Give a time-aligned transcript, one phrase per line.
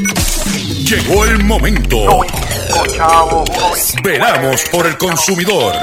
[0.00, 1.96] Llegó el momento.
[4.02, 5.74] Veramos por el consumidor.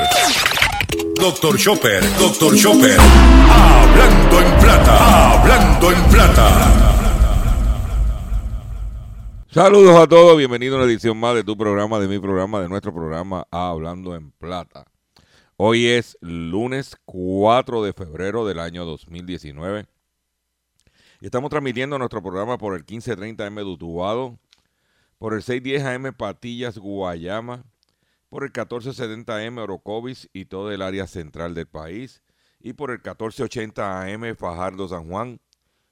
[1.16, 2.98] Doctor Chopper, Doctor Chopper.
[3.00, 6.88] Hablando en plata, hablando en plata.
[9.50, 12.70] Saludos a todos, bienvenido a una edición más de tu programa, de mi programa, de
[12.70, 14.86] nuestro programa Hablando en Plata.
[15.58, 19.86] Hoy es lunes 4 de febrero del año 2019.
[21.20, 24.38] Estamos transmitiendo nuestro programa por el 1530M Dutubado,
[25.18, 27.66] por el 610 AM Patillas Guayama,
[28.30, 32.22] por el 1470M Orocovis y todo el área central del país,
[32.60, 35.40] y por el 1480 AM Fajardo San Juan,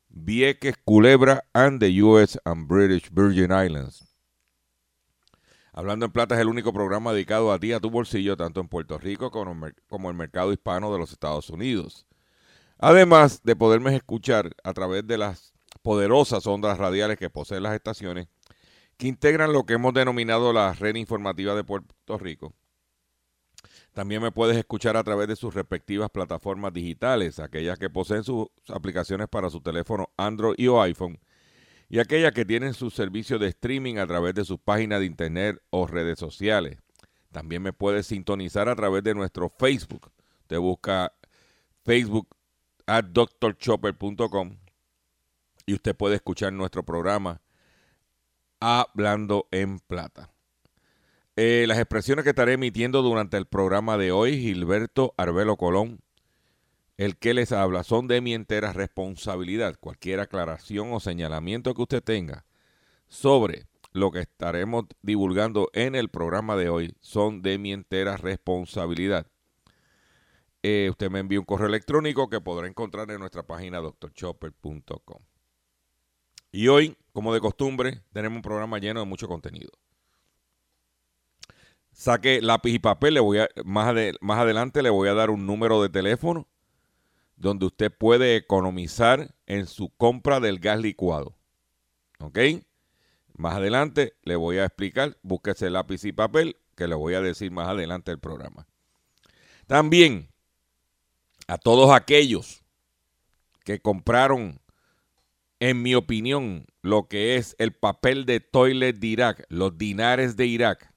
[0.10, 4.16] Vieques, Culebra, and the US and British Virgin Islands.
[5.74, 8.68] Hablando en Plata es el único programa dedicado a ti, a tu bolsillo, tanto en
[8.68, 12.06] Puerto Rico como el mercado hispano de los Estados Unidos.
[12.78, 18.28] Además de poderme escuchar a través de las poderosas ondas radiales que poseen las estaciones,
[18.98, 22.54] que integran lo que hemos denominado la red informativa de Puerto Rico.
[23.94, 28.48] También me puedes escuchar a través de sus respectivas plataformas digitales, aquellas que poseen sus
[28.68, 31.18] aplicaciones para su teléfono Android y o iPhone,
[31.88, 35.62] y aquellas que tienen su servicio de streaming a través de sus páginas de internet
[35.70, 36.78] o redes sociales.
[37.32, 40.12] También me puedes sintonizar a través de nuestro Facebook.
[40.48, 41.14] Te busca
[41.86, 42.35] Facebook
[42.88, 44.58] at drchopper.com
[45.66, 47.42] y usted puede escuchar nuestro programa
[48.60, 50.32] Hablando en Plata.
[51.36, 56.00] Eh, las expresiones que estaré emitiendo durante el programa de hoy, Gilberto Arbelo Colón,
[56.98, 59.76] el que les habla, son de mi entera responsabilidad.
[59.80, 62.46] Cualquier aclaración o señalamiento que usted tenga
[63.08, 69.28] sobre lo que estaremos divulgando en el programa de hoy son de mi entera responsabilidad.
[70.68, 75.20] Eh, usted me envía un correo electrónico que podrá encontrar en nuestra página doctorchopper.com.
[76.52, 79.70] Y hoy, como de costumbre, tenemos un programa lleno de mucho contenido.
[81.92, 85.46] Saque lápiz y papel, le voy a, más, más adelante le voy a dar un
[85.46, 86.48] número de teléfono
[87.36, 91.38] donde usted puede economizar en su compra del gas licuado.
[92.18, 92.40] ¿Ok?
[93.38, 97.52] Más adelante le voy a explicar, búsquese lápiz y papel, que le voy a decir
[97.52, 98.66] más adelante el programa.
[99.68, 100.34] También
[101.48, 102.64] a todos aquellos
[103.64, 104.60] que compraron,
[105.60, 110.46] en mi opinión, lo que es el papel de toilet de Irak, los dinares de
[110.46, 110.94] Irak.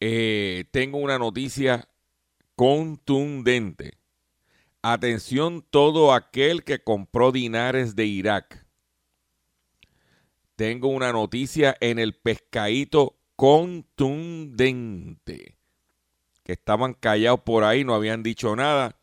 [0.00, 1.88] Eh, tengo una noticia
[2.56, 3.98] contundente.
[4.82, 8.66] Atención todo aquel que compró dinares de Irak.
[10.56, 15.56] Tengo una noticia en el pescadito contundente.
[16.44, 18.98] Que estaban callados por ahí, no habían dicho nada.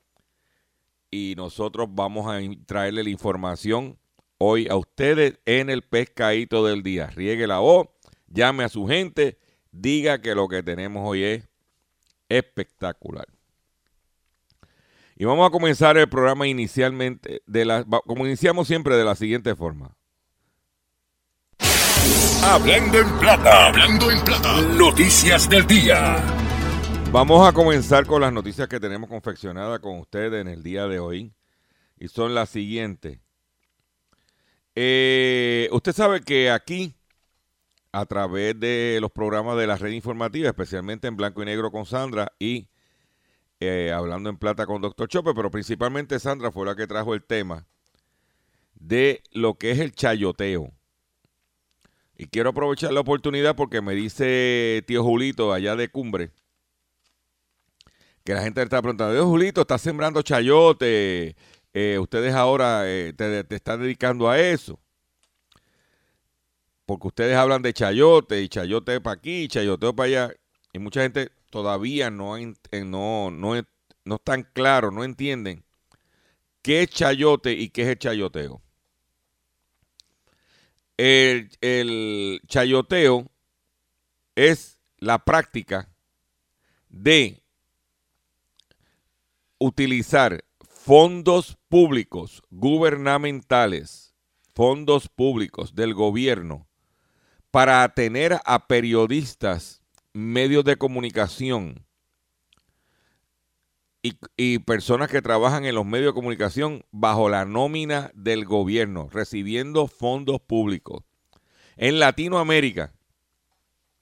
[1.12, 3.98] Y nosotros vamos a traerle la información
[4.38, 7.08] hoy a ustedes en el pescadito del día.
[7.08, 7.88] Riegue la voz,
[8.28, 9.40] llame a su gente
[9.72, 11.50] diga que lo que tenemos hoy es
[12.28, 13.28] espectacular.
[15.16, 19.54] Y vamos a comenzar el programa inicialmente, de la, como iniciamos siempre, de la siguiente
[19.56, 19.96] forma.
[22.42, 26.39] Hablando en plata, hablando en plata, noticias del día.
[27.12, 31.00] Vamos a comenzar con las noticias que tenemos confeccionadas con ustedes en el día de
[31.00, 31.34] hoy.
[31.98, 33.18] Y son las siguientes.
[34.76, 36.94] Eh, usted sabe que aquí
[37.92, 41.88] a través de los programas de la red informativa, especialmente en blanco y negro con
[41.88, 42.68] Sandra y
[43.60, 47.24] eh, hablando en plata con Doctor Chope, pero principalmente Sandra fue la que trajo el
[47.24, 47.66] tema
[48.76, 50.72] de lo que es el chayoteo.
[52.16, 56.30] Y quiero aprovechar la oportunidad porque me dice tío Julito allá de Cumbre
[58.24, 61.36] que la gente está preguntando, tío Julito, está sembrando chayote,
[61.74, 64.80] eh, ustedes ahora eh, te, te están dedicando a eso
[66.90, 70.36] porque ustedes hablan de chayote y chayote para aquí, chayoteo para allá,
[70.74, 73.62] y mucha gente todavía no, eh, no, no,
[74.06, 75.64] no están claros, no entienden
[76.64, 78.60] qué es chayote y qué es el chayoteo.
[80.98, 83.30] El, el chayoteo
[84.34, 85.90] es la práctica
[86.90, 87.44] de
[89.60, 94.16] utilizar fondos públicos gubernamentales,
[94.56, 96.68] fondos públicos del gobierno,
[97.52, 99.84] para tener a periodistas,
[100.14, 101.86] medios de comunicación
[104.38, 109.88] y, personas que trabajan en los medios de comunicación bajo la nómina del gobierno, recibiendo
[109.88, 111.04] fondos públicos.
[111.76, 112.94] En Latinoamérica,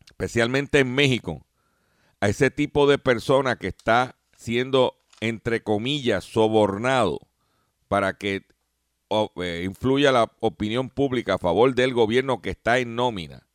[0.06, 1.46] especialmente en México,
[2.20, 7.20] a ese tipo de persona que está siendo, entre comillas, sobornado
[7.88, 8.46] para que
[9.10, 13.48] eh, influya la opinión pública a favor del gobierno que está en nómina.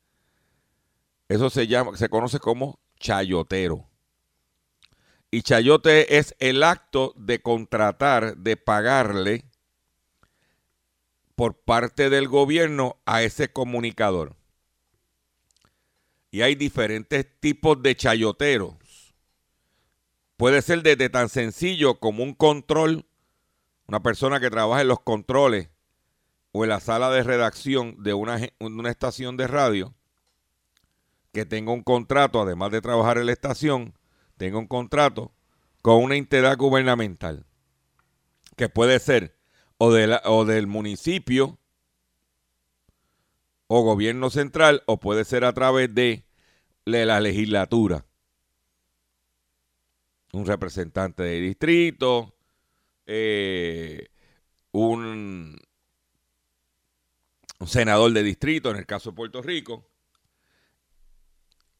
[1.28, 3.88] Eso se llama, se conoce como chayotero.
[5.30, 9.46] Y chayote es el acto de contratar, de pagarle
[11.34, 14.36] por parte del gobierno a ese comunicador.
[16.30, 18.74] Y hay diferentes tipos de chayoteros.
[20.42, 23.06] Puede ser desde tan sencillo como un control
[23.86, 25.70] una persona que trabaja en los controles
[26.50, 28.40] o en la sala de redacción de una,
[28.90, 29.94] estación de radio,
[31.32, 33.94] que tenga un contrato, además de trabajar en la estación,
[34.36, 35.30] tenga un contrato
[35.80, 37.46] con una entidad gubernamental,
[38.56, 39.36] que puede ser
[39.78, 41.60] o del municipio
[43.68, 46.26] o gobierno central, o puede ser a través de
[46.84, 48.06] la legislatura.
[50.32, 52.34] Un representante de distrito,
[53.06, 54.08] eh,
[54.73, 55.61] un,
[57.67, 59.88] senador de distrito, en el caso de Puerto Rico,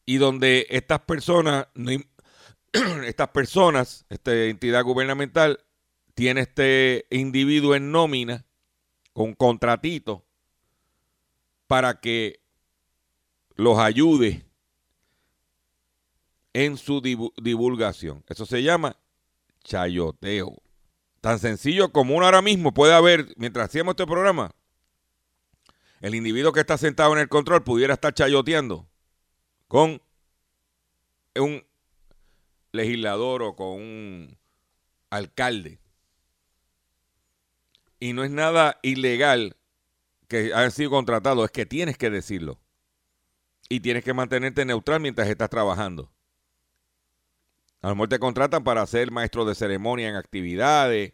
[0.05, 1.67] y donde estas personas,
[3.05, 5.59] estas personas, esta entidad gubernamental,
[6.13, 8.45] tiene este individuo en nómina
[9.13, 10.23] con contratito
[11.67, 12.41] para que
[13.55, 14.45] los ayude
[16.53, 18.23] en su divulgación.
[18.27, 18.95] Eso se llama
[19.63, 20.61] chayoteo.
[21.21, 24.51] Tan sencillo como uno ahora mismo puede haber, mientras hacemos este programa,
[26.01, 28.87] el individuo que está sentado en el control pudiera estar chayoteando
[29.67, 30.01] con
[31.35, 31.65] un
[32.71, 34.37] legislador o con un
[35.09, 35.79] alcalde.
[37.99, 39.55] Y no es nada ilegal
[40.27, 42.59] que haya sido contratado, es que tienes que decirlo.
[43.69, 46.11] Y tienes que mantenerte neutral mientras estás trabajando.
[47.83, 51.11] A lo mejor te contratan para ser maestro de ceremonia en actividades,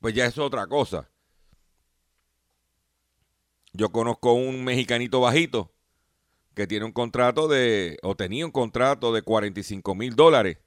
[0.00, 1.08] pues ya es otra cosa.
[3.72, 5.72] Yo conozco un mexicanito bajito
[6.54, 10.58] que tiene un contrato de, o tenía un contrato de 45 mil dólares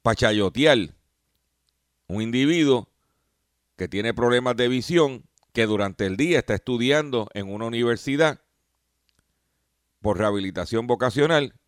[0.00, 0.94] para chayotear.
[2.06, 2.88] Un individuo
[3.76, 8.40] que tiene problemas de visión, que durante el día está estudiando en una universidad
[10.00, 11.60] por rehabilitación vocacional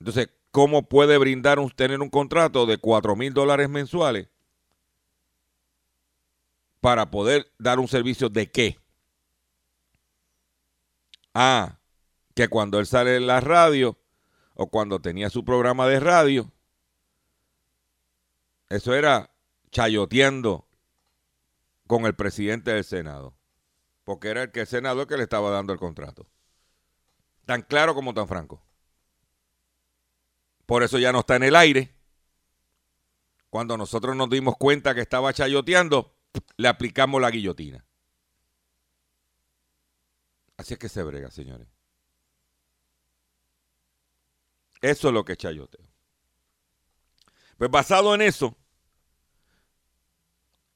[0.00, 4.28] Entonces, ¿cómo puede brindar un, tener un contrato de 4 mil dólares mensuales
[6.80, 8.78] para poder dar un servicio de qué?
[11.34, 11.78] Ah,
[12.34, 13.98] que cuando él sale en la radio
[14.54, 16.52] o cuando tenía su programa de radio,
[18.68, 19.30] eso era
[19.70, 20.68] chayoteando
[21.86, 23.34] con el presidente del Senado,
[24.04, 26.28] porque era el que el senador que le estaba dando el contrato.
[27.46, 28.62] Tan claro como tan franco.
[30.68, 31.94] Por eso ya no está en el aire.
[33.48, 36.14] Cuando nosotros nos dimos cuenta que estaba chayoteando,
[36.58, 37.82] le aplicamos la guillotina.
[40.58, 41.66] Así es que se brega, señores.
[44.82, 45.88] Eso es lo que es chayoteo.
[47.56, 48.54] Pues basado en eso,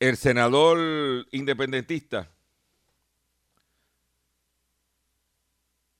[0.00, 2.30] el senador independentista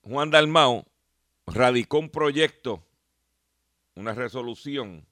[0.01, 0.87] Juan Dalmao
[1.47, 2.87] radicó un proyecto
[3.95, 5.07] una resolución,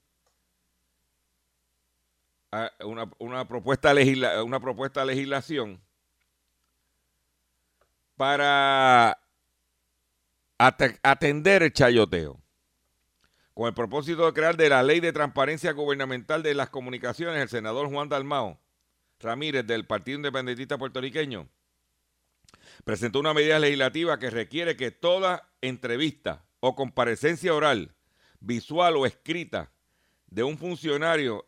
[3.19, 3.95] una, propuesta,
[4.45, 5.81] una propuesta de legislación
[8.17, 9.19] para
[10.59, 12.41] atender el chayoteo,
[13.55, 17.49] con el propósito de crear de la ley de transparencia gubernamental de las comunicaciones, el
[17.49, 18.59] senador Juan Dalmao
[19.21, 21.49] Ramírez del Partido Independentista Puertorriqueño
[22.85, 27.95] presentó una medida legislativa que requiere que toda entrevista o comparecencia oral
[28.41, 29.71] visual o escrita
[30.27, 31.47] de un funcionario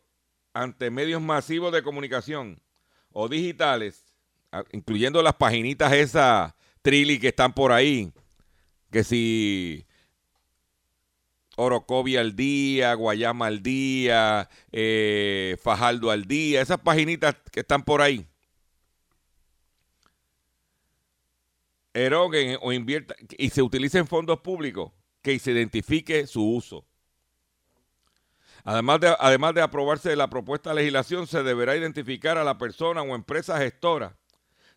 [0.53, 2.61] ante medios masivos de comunicación
[3.11, 4.03] o digitales,
[4.71, 8.11] incluyendo las paginitas esas trilly que están por ahí,
[8.91, 9.85] que si
[11.55, 18.27] Orocovia al día, Guayama al día, eh, al día, esas paginitas que están por ahí.
[21.93, 24.91] Eroguen o inviertan y se utilicen fondos públicos
[25.23, 26.85] que se identifique su uso.
[28.65, 33.01] Además de, además de aprobarse la propuesta de legislación, se deberá identificar a la persona
[33.01, 34.15] o empresa gestora,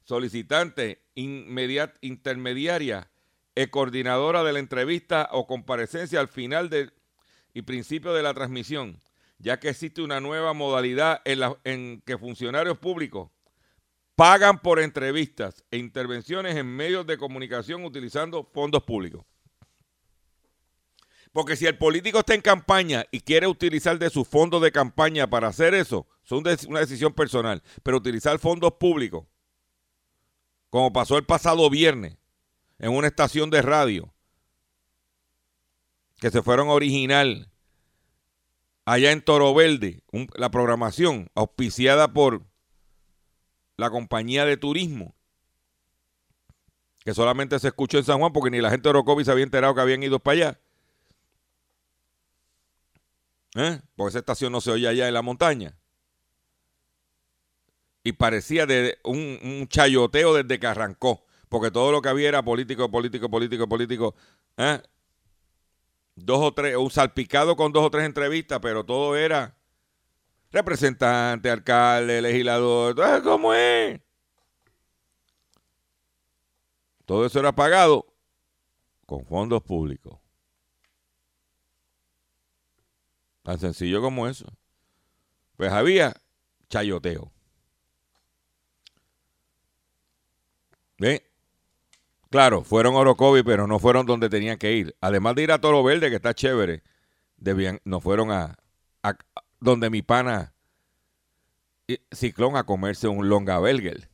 [0.04, 3.10] solicitante, intermediaria
[3.54, 6.92] y coordinadora de la entrevista o comparecencia al final del
[7.52, 9.00] y principio de la transmisión,
[9.38, 13.30] ya que existe una nueva modalidad en, en que funcionarios públicos
[14.14, 19.24] pagan por entrevistas e intervenciones en medios de comunicación utilizando fondos públicos.
[21.36, 25.28] Porque si el político está en campaña y quiere utilizar de sus fondos de campaña
[25.28, 27.62] para hacer eso, es una decisión personal.
[27.82, 29.26] Pero utilizar fondos públicos,
[30.70, 32.16] como pasó el pasado viernes
[32.78, 34.14] en una estación de radio,
[36.20, 37.50] que se fueron a original
[38.86, 40.00] allá en Toro Verde,
[40.36, 42.46] la programación auspiciada por
[43.76, 45.14] la compañía de turismo,
[47.04, 49.44] que solamente se escuchó en San Juan porque ni la gente de Orocovi se había
[49.44, 50.60] enterado que habían ido para allá.
[53.56, 53.80] ¿Eh?
[53.96, 55.76] Porque esa estación no se oye allá en la montaña.
[58.04, 61.24] Y parecía de un, chayoteo desde que arrancó.
[61.48, 64.14] Porque todo lo que había era político, político, político, político.
[64.58, 64.80] ¿eh?
[66.14, 69.56] Dos o tres, un salpicado con dos o tres entrevistas, pero todo era
[70.52, 73.22] representante, alcalde, legislador.
[73.22, 74.00] ¿Cómo es?
[77.06, 78.06] Todo eso era pagado
[79.06, 80.25] con fondos públicos.
[83.46, 84.44] Tan sencillo como eso.
[85.56, 86.20] Pues había
[86.68, 87.30] chayoteo.
[90.98, 91.30] ¿Ve?
[92.28, 94.96] Claro, fueron a Orocovi, pero no fueron donde tenían que ir.
[95.00, 96.82] Además de ir a Toro Verde, que está chévere,
[97.84, 98.58] no fueron a,
[99.60, 100.52] donde mi pana
[102.10, 104.08] Ciclón a comerse un longa belger.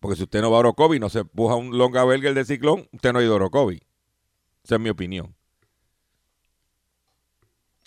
[0.00, 2.88] Porque si usted no va a Orocovi no se puja un longa belger de Ciclón,
[2.94, 3.82] usted no ha ido a Orocovi.
[4.64, 5.36] Esa es mi opinión.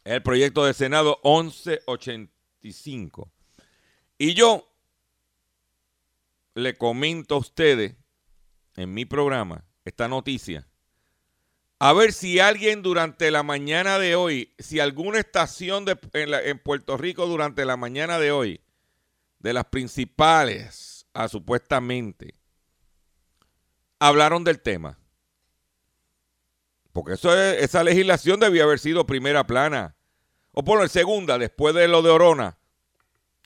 [0.04, 3.32] El proyecto de Senado 1185.
[4.18, 4.70] Y yo
[6.56, 7.96] le comento a ustedes
[8.76, 10.68] en mi programa esta noticia.
[11.80, 16.96] A ver si alguien durante la mañana de hoy, si alguna estación de, en, Puerto
[16.96, 18.62] Rico durante la mañana de hoy,
[19.40, 22.36] de las principales, a, supuestamente,
[24.00, 24.98] hablaron del tema.
[26.94, 29.96] Porque eso esa legislación debía haber sido primera plana.
[30.52, 32.60] O por segunda, después de lo de Orona,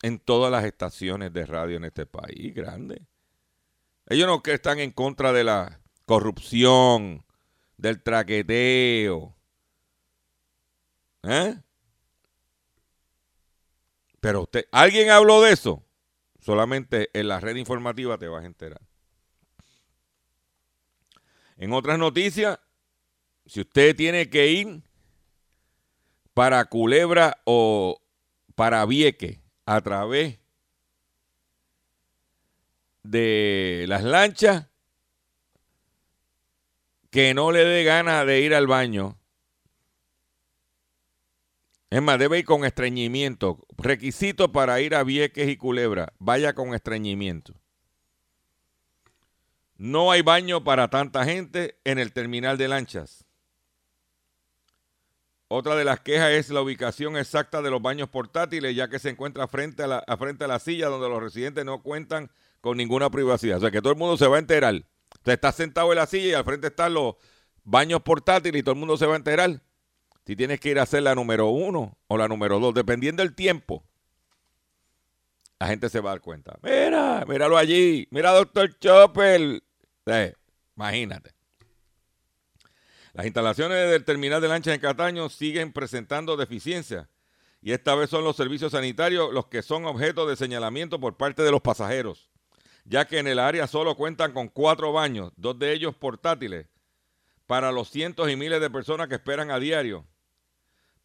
[0.01, 3.07] en todas las estaciones de radio en este país, grande.
[4.07, 7.25] Ellos no que están en contra de la corrupción,
[7.77, 9.35] del traqueteo.
[11.23, 11.57] ¿Eh?
[14.19, 15.83] Pero usted, ¿alguien habló de eso?
[16.39, 18.81] Solamente en la red informativa te vas a enterar.
[21.57, 22.59] En otras noticias,
[23.47, 24.81] si usted tiene que ir
[26.33, 28.01] para Culebra o
[28.55, 30.39] para Vieque a través
[33.03, 34.67] de las lanchas,
[37.09, 39.17] que no le dé ganas de ir al baño.
[41.89, 43.65] Es más, debe ir con estreñimiento.
[43.77, 46.13] Requisito para ir a Vieques y Culebra.
[46.19, 47.53] Vaya con estreñimiento.
[49.77, 53.26] No hay baño para tanta gente en el terminal de lanchas.
[55.49, 59.09] Otra de las quejas es la ubicación exacta de los baños portátiles, ya que se
[59.09, 63.09] encuentra frente a la, frente a la silla donde los residentes no cuentan con ninguna
[63.09, 63.57] privacidad.
[63.57, 64.75] O sea que todo el mundo se va a enterar.
[65.15, 67.15] Usted está sentado en la silla y al frente están los
[67.63, 69.61] baños portátiles y todo el mundo se va a enterar.
[70.25, 73.33] Si tienes que ir a hacer la número uno o la número dos, dependiendo del
[73.33, 73.85] tiempo,
[75.59, 76.59] la gente se va a dar cuenta.
[76.61, 78.05] Mira, míralo allí.
[78.11, 79.63] Mira, doctor Chopper.
[80.75, 81.36] imagínate.
[83.17, 87.07] Las instalaciones del terminal de lancha en Cataño siguen presentando deficiencias
[87.63, 91.41] y esta vez son los servicios sanitarios los que son objeto de señalamiento por parte
[91.41, 92.29] de los pasajeros,
[92.85, 96.67] ya que en el área solo cuentan con cuatro baños, dos de ellos portátiles,
[97.47, 100.05] para los cientos y miles de personas que esperan a diario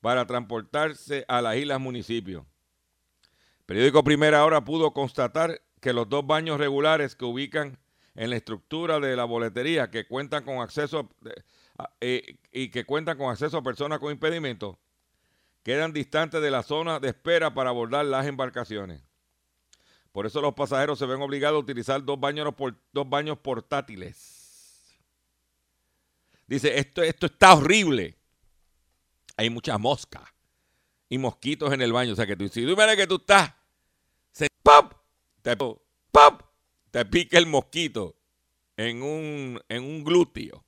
[0.02, 2.44] para transportarse a las islas municipios.
[3.64, 7.78] periódico Primera Hora pudo constatar que los dos baños regulares que ubican
[8.14, 11.08] en la estructura de la boletería que cuentan con acceso
[12.00, 14.76] eh, y que cuentan con acceso a personas con impedimentos
[15.62, 19.02] quedan distantes de la zona de espera para abordar las embarcaciones.
[20.10, 22.52] Por eso los pasajeros se ven obligados a utilizar dos baños,
[22.92, 25.00] dos baños portátiles.
[26.46, 28.18] Dice, esto, esto está horrible.
[29.36, 30.22] Hay muchas moscas
[31.08, 32.12] y mosquitos en el baño.
[32.12, 33.54] O sea que tú, si tú ves que tú estás,
[34.32, 34.48] se.
[35.40, 36.42] Te, ¡pop!
[36.90, 38.16] te pica el mosquito
[38.76, 40.62] en un, en un glúteo.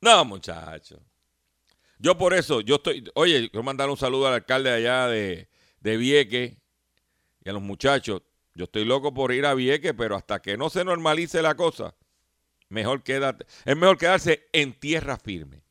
[0.00, 1.02] No, muchacho.
[1.98, 5.96] Yo por eso, yo estoy, oye, quiero mandar un saludo al alcalde allá de, de
[5.98, 6.56] Vieque
[7.44, 8.22] y a los muchachos.
[8.54, 11.94] Yo estoy loco por ir a Vieque, pero hasta que no se normalice la cosa,
[12.68, 15.62] mejor quédate, es mejor quedarse en tierra firme.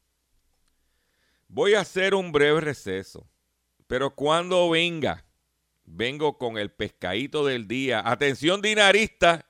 [1.47, 3.27] Voy a hacer un breve receso,
[3.87, 5.25] pero cuando venga,
[5.83, 8.03] vengo con el pescadito del día.
[8.05, 9.47] Atención dinarista.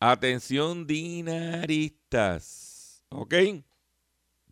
[0.00, 2.66] Atención dinaristas.
[3.10, 3.34] ¿Ok?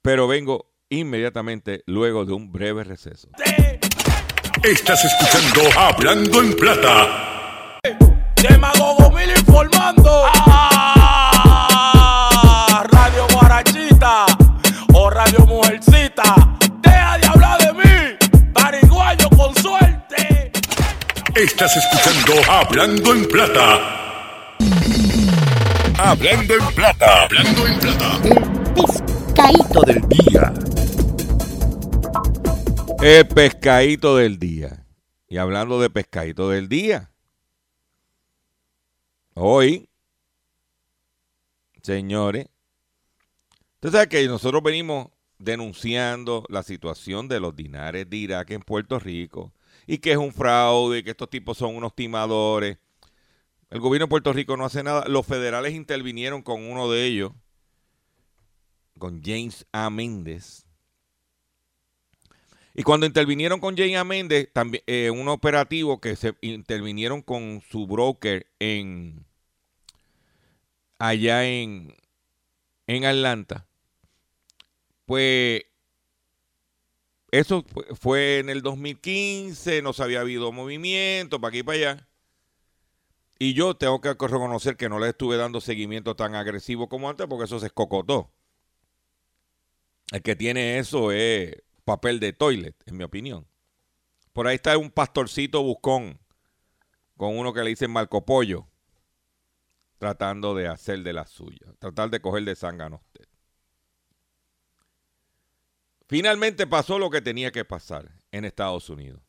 [0.04, 3.30] Pero vengo inmediatamente luego de un breve receso.
[4.62, 7.78] Estás escuchando Hablando en Plata.
[8.36, 10.26] Demagogo mil informando.
[10.46, 11.64] Ah,
[12.92, 14.26] Radio Guarachita
[14.92, 16.54] o Radio Mujercita.
[16.82, 18.18] Deja de hablar de mí,
[18.52, 20.52] pariguayo con suerte.
[21.34, 23.80] Estás escuchando Hablando en Plata.
[25.96, 27.22] Hablando en Plata.
[27.22, 28.20] Hablando en Plata.
[29.44, 30.54] Pescadito del día.
[33.02, 34.86] El pescadito del día.
[35.28, 37.10] Y hablando de pescadito del día.
[39.34, 39.88] Hoy,
[41.82, 42.46] señores,
[43.74, 45.08] usted sabe que nosotros venimos
[45.38, 49.52] denunciando la situación de los dinares de Irak en Puerto Rico
[49.86, 52.78] y que es un fraude, que estos tipos son unos timadores.
[53.70, 55.04] El gobierno de Puerto Rico no hace nada.
[55.08, 57.32] Los federales intervinieron con uno de ellos,
[58.98, 59.90] con James A.
[59.90, 60.66] Méndez.
[62.74, 64.04] Y cuando intervinieron con James A.
[64.04, 69.24] Méndez, también eh, un operativo que se intervinieron con su broker en
[70.98, 71.94] allá en,
[72.88, 73.66] en Atlanta.
[75.06, 75.62] Pues
[77.30, 81.78] eso fu- fue en el 2015, no se había habido movimiento para aquí y para
[81.78, 82.08] allá.
[83.38, 87.28] Y yo tengo que reconocer que no le estuve dando seguimiento tan agresivo como antes
[87.28, 88.32] porque eso se escocotó.
[90.12, 93.46] El que tiene eso es papel de toilet, en mi opinión.
[94.32, 96.18] Por ahí está un pastorcito buscón
[97.16, 98.66] con uno que le dicen Marco Pollo,
[99.98, 103.26] tratando de hacer de la suya, tratar de coger de zángano usted.
[106.08, 109.22] Finalmente pasó lo que tenía que pasar en Estados Unidos.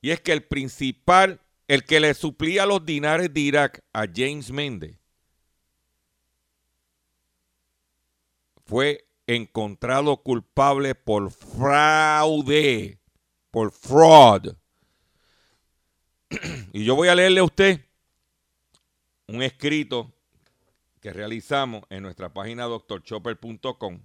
[0.00, 4.50] Y es que el principal, el que le suplía los dinares de Irak a James
[4.50, 4.98] Méndez,
[8.72, 12.98] fue encontrado culpable por fraude,
[13.50, 14.54] por fraud.
[16.72, 17.84] Y yo voy a leerle a usted
[19.26, 20.10] un escrito
[21.02, 24.00] que realizamos en nuestra página doctorchopper.com.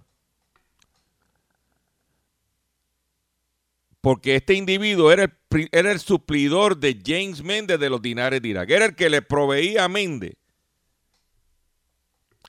[4.02, 8.48] Porque este individuo era el, era el suplidor de James Méndez de los dinares de
[8.48, 8.68] Irak.
[8.68, 10.36] Era el que le proveía a Méndez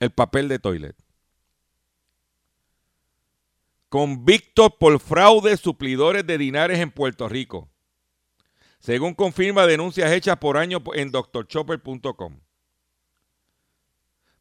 [0.00, 1.09] el papel de toilet.
[3.90, 7.68] Convictos por fraude suplidores de dinares en Puerto Rico.
[8.78, 12.38] Según confirma denuncias hechas por años en drchopper.com.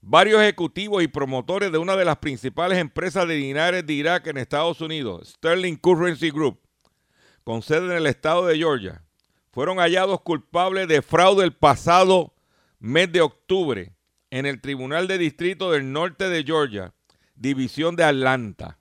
[0.02, 4.38] Varios ejecutivos y promotores de una de las principales empresas de dinares de Irak en
[4.38, 6.60] Estados Unidos, Sterling Currency Group,
[7.44, 9.04] con sede en el estado de Georgia,
[9.52, 12.36] fueron hallados culpables de fraude el pasado
[12.78, 13.96] mes de octubre
[14.30, 16.94] en el Tribunal de Distrito del Norte de Georgia,
[17.34, 18.79] División de Atlanta.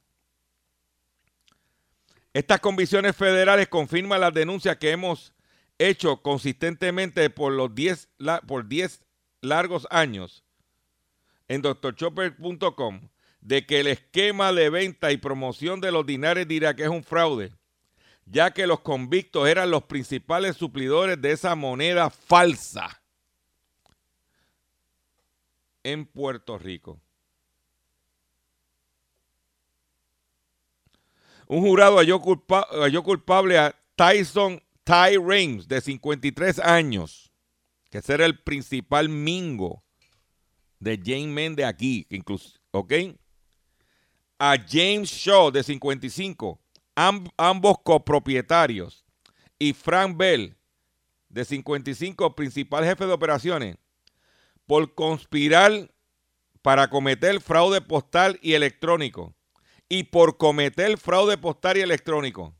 [2.32, 5.32] Estas convicciones federales confirman las denuncias que hemos
[5.78, 9.02] hecho consistentemente por los 10 la- por 10
[9.40, 10.44] largos años
[11.48, 13.08] en drchopper.com
[13.40, 17.04] de que el esquema de venta y promoción de los dinares de Irak es un
[17.04, 17.52] fraude,
[18.26, 23.00] ya que los convictos eran los principales suplidores de esa moneda falsa
[25.84, 27.00] en Puerto Rico.
[31.48, 32.20] Un jurado halló,
[32.82, 37.32] halló culpable a Tyson Ty Rames, de 53 años,
[37.90, 39.82] que ese era el principal mingo
[40.78, 42.06] de James Méndez aquí,
[42.70, 42.92] ¿ok?
[44.38, 46.60] A James Shaw, de 55,
[46.94, 49.04] amb- ambos copropietarios,
[49.58, 50.54] y Frank Bell,
[51.28, 53.76] de 55, principal jefe de operaciones,
[54.66, 55.90] por conspirar
[56.62, 59.34] para cometer fraude postal y electrónico
[59.88, 62.54] y por cometer fraude postal y electrónico.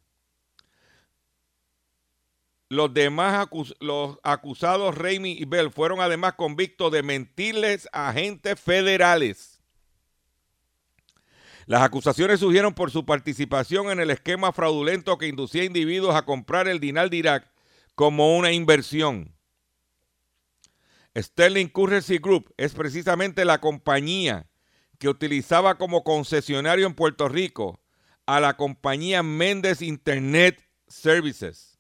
[2.71, 3.49] Los demás
[4.23, 9.59] acusados Raimi y Bell fueron además convictos de mentirles a agentes federales.
[11.65, 16.25] Las acusaciones surgieron por su participación en el esquema fraudulento que inducía a individuos a
[16.25, 17.53] comprar el dinar de Irak
[17.95, 19.35] como una inversión.
[21.17, 24.48] Sterling Currency Group es precisamente la compañía
[24.99, 27.81] que utilizaba como concesionario en Puerto Rico
[28.27, 31.79] a la compañía Méndez Internet Services.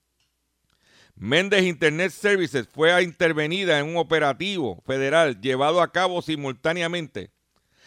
[1.14, 7.32] Méndez Internet Services fue intervenida en un operativo federal llevado a cabo simultáneamente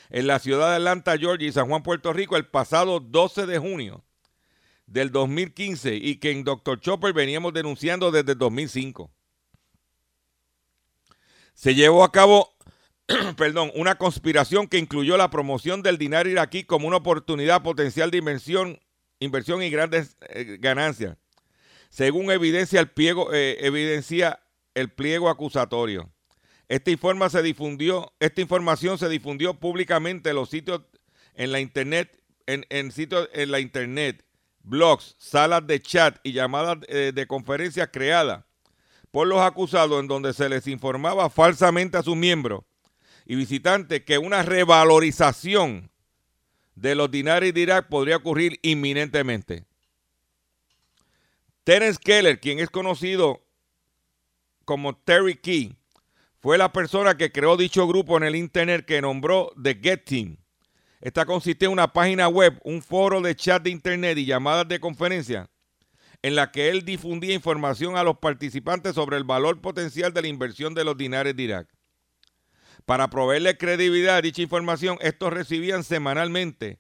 [0.10, 3.58] en la ciudad de Atlanta, Georgia y San Juan, Puerto Rico el pasado 12 de
[3.58, 4.04] junio
[4.86, 6.82] del 2015 y que en Dr.
[6.82, 9.10] Chopper veníamos denunciando desde el 2005.
[11.54, 12.54] Se llevó a cabo
[13.38, 18.18] perdón, una conspiración que incluyó la promoción del dinero iraquí como una oportunidad potencial de
[18.18, 18.80] inversión,
[19.20, 21.18] inversión y grandes eh, ganancias,
[21.90, 24.40] según evidencia el, pliego, eh, evidencia
[24.74, 26.12] el pliego acusatorio.
[26.70, 30.82] Esta, informa se difundió, esta información se difundió públicamente en los sitios
[31.34, 34.26] en la internet, en, en sitios en la internet,
[34.64, 38.46] blogs, salas de chat y llamadas eh, de conferencias creadas
[39.12, 42.64] por los acusados en donde se les informaba falsamente a sus miembros
[43.26, 45.92] y visitantes que una revalorización
[46.76, 49.66] de los dinarios de Irak podría ocurrir inminentemente.
[51.64, 53.46] Terence Keller, quien es conocido
[54.66, 55.76] como Terry Key,
[56.40, 60.38] fue la persona que creó dicho grupo en el Internet que nombró The Get Team.
[61.00, 64.80] Esta consiste en una página web, un foro de chat de Internet y llamadas de
[64.80, 65.50] conferencia
[66.24, 70.28] en la que él difundía información a los participantes sobre el valor potencial de la
[70.28, 71.68] inversión de los dinares de Irak.
[72.86, 76.80] Para proveerle credibilidad a dicha información, estos recibían semanalmente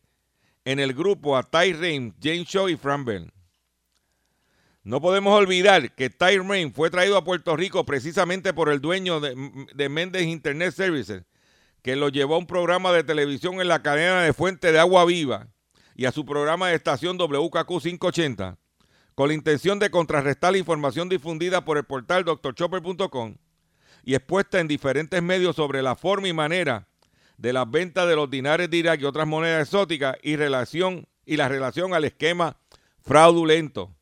[0.65, 3.31] en el grupo a Ty Rain, James Shaw y Fran Bell.
[4.83, 9.19] No podemos olvidar que Ty Rain fue traído a Puerto Rico precisamente por el dueño
[9.19, 9.35] de,
[9.75, 11.23] de Internet Services,
[11.83, 15.05] que lo llevó a un programa de televisión en la cadena de Fuente de Agua
[15.05, 15.47] Viva
[15.95, 18.57] y a su programa de estación WKQ 580,
[19.13, 23.35] con la intención de contrarrestar la información difundida por el portal drchopper.com
[24.03, 26.87] y expuesta en diferentes medios sobre la forma y manera
[27.37, 31.37] de las ventas de los dinares de Irak y otras monedas exóticas y, relación, y
[31.37, 32.57] la relación al esquema
[33.01, 33.95] fraudulento.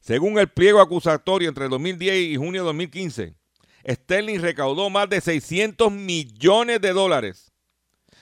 [0.00, 3.34] Según el pliego acusatorio entre 2010 y junio de 2015,
[3.86, 7.52] Sterling recaudó más de 600 millones de dólares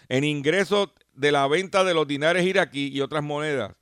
[0.08, 3.74] en ingresos de la venta de los dinares iraquí y otras monedas.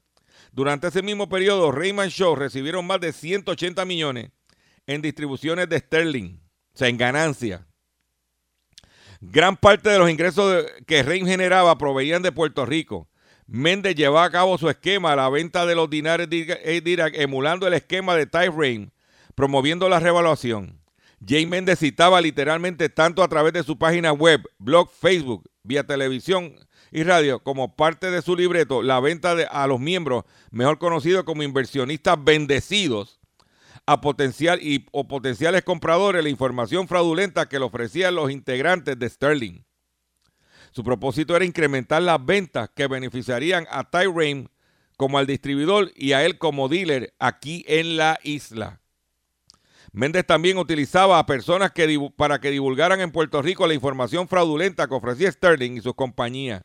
[0.53, 4.31] Durante ese mismo periodo, Raymond Shaw recibieron más de 180 millones
[4.87, 6.44] en distribuciones de Sterling
[6.81, 7.67] o en ganancia.
[9.21, 13.09] Gran parte de los ingresos que Reim generaba proveían de Puerto Rico.
[13.47, 17.75] Méndez llevaba a cabo su esquema la venta de los dinares de Irak, emulando el
[17.75, 18.93] esquema de Ty Rain,
[19.35, 20.81] promoviendo la revaluación.
[21.27, 26.55] Jay Méndez citaba literalmente tanto a través de su página web, blog, Facebook, vía televisión
[26.91, 31.25] y radio, como parte de su libreto, la venta de, a los miembros, mejor conocidos
[31.25, 33.21] como inversionistas bendecidos,
[33.87, 39.09] a potencial y, o potenciales compradores la información fraudulenta que le ofrecían los integrantes de
[39.09, 39.65] Sterling.
[40.71, 44.49] Su propósito era incrementar las ventas que beneficiarían a Ty
[44.97, 48.81] como al distribuidor y a él como dealer aquí en la isla.
[49.93, 51.73] Méndez también utilizaba a personas
[52.17, 56.65] para que divulgaran en Puerto Rico la información fraudulenta que ofrecía Sterling y sus compañías.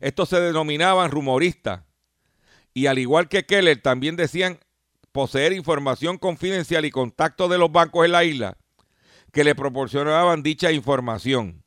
[0.00, 1.82] Estos se denominaban rumoristas.
[2.72, 4.58] Y al igual que Keller, también decían
[5.12, 8.56] poseer información confidencial y contacto de los bancos en la isla
[9.32, 11.62] que le proporcionaban dicha información.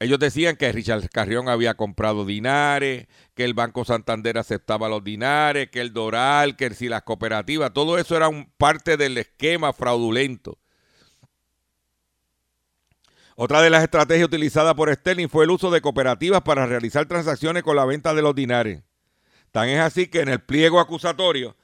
[0.00, 5.70] Ellos decían que Richard Carrión había comprado dinares, que el Banco Santander aceptaba los dinares,
[5.70, 8.28] que el Doral, que si las cooperativas, todo eso era
[8.58, 10.58] parte del esquema fraudulento.
[13.36, 17.62] Otra de las estrategias utilizadas por Sterling fue el uso de cooperativas para realizar transacciones
[17.62, 18.82] con la venta de los dinares.
[19.50, 21.56] Tan es así que en el pliego acusatorio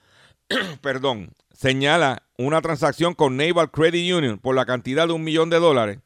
[0.83, 5.59] perdón, señala una transacción con Naval Credit Union por la cantidad de un millón de
[5.59, 5.99] dólares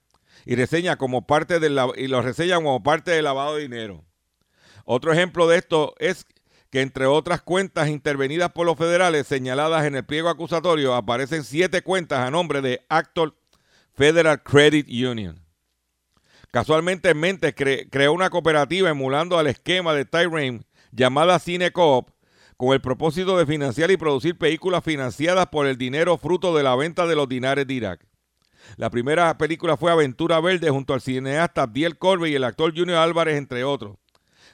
[0.45, 4.05] y reseña como parte del y lo reseña como parte del lavado de dinero.
[4.85, 6.27] Otro ejemplo de esto es
[6.71, 11.83] que entre otras cuentas intervenidas por los federales señaladas en el pliego acusatorio aparecen siete
[11.83, 13.35] cuentas a nombre de Actor
[13.95, 15.41] Federal Credit Union.
[16.51, 20.61] Casualmente Mente creó una cooperativa emulando al esquema de Tyrone
[20.93, 22.14] llamada Cinecoop
[22.57, 26.77] con el propósito de financiar y producir películas financiadas por el dinero fruto de la
[26.77, 28.07] venta de los dinares de Irak.
[28.77, 32.99] La primera película fue Aventura Verde junto al cineasta Abdiel Corbe y el actor Junior
[32.99, 33.97] Álvarez, entre otros.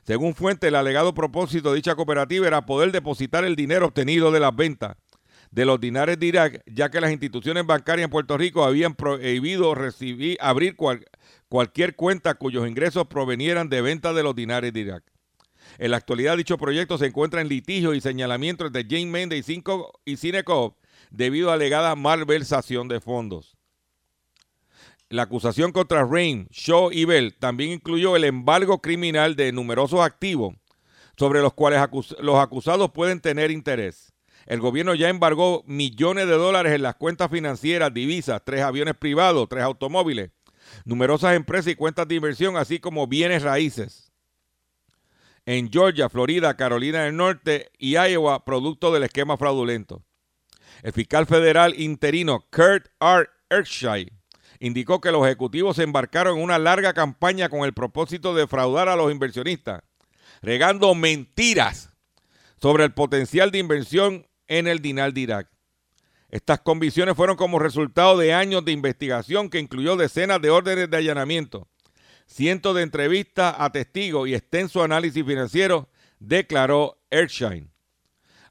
[0.03, 4.41] Según fuente, el alegado propósito de dicha cooperativa era poder depositar el dinero obtenido de
[4.41, 4.97] las ventas
[5.51, 9.75] de los dinares de Irak, ya que las instituciones bancarias en Puerto Rico habían prohibido
[9.75, 10.77] recibir, abrir
[11.49, 15.10] cualquier cuenta cuyos ingresos provenieran de venta de los dinares de Irak.
[15.79, 20.17] En la actualidad, dicho proyecto se encuentra en litigio y señalamiento entre Jane Cinco, y
[20.17, 20.77] Cinecop
[21.11, 23.57] debido a alegada malversación de fondos.
[25.09, 30.55] La acusación contra Rain, Shaw y Bell también incluyó el embargo criminal de numerosos activos
[31.17, 31.83] sobre los cuales
[32.21, 34.13] los acusados pueden tener interés.
[34.47, 39.49] El gobierno ya embargó millones de dólares en las cuentas financieras, divisas, tres aviones privados,
[39.49, 40.31] tres automóviles,
[40.85, 44.10] numerosas empresas y cuentas de inversión, así como bienes raíces
[45.47, 50.03] en Georgia, Florida, Carolina del Norte y Iowa, producto del esquema fraudulento.
[50.83, 53.29] El fiscal federal interino Kurt R.
[53.51, 54.13] Erskine
[54.61, 58.89] indicó que los ejecutivos se embarcaron en una larga campaña con el propósito de defraudar
[58.89, 59.83] a los inversionistas,
[60.43, 61.91] regando mentiras
[62.61, 65.51] sobre el potencial de inversión en el dinar de Irak.
[66.29, 70.97] Estas convicciones fueron como resultado de años de investigación que incluyó decenas de órdenes de
[70.97, 71.69] allanamiento,
[72.31, 75.89] cientos de entrevistas a testigos y extenso análisis financiero,
[76.21, 77.71] declaró Ershine.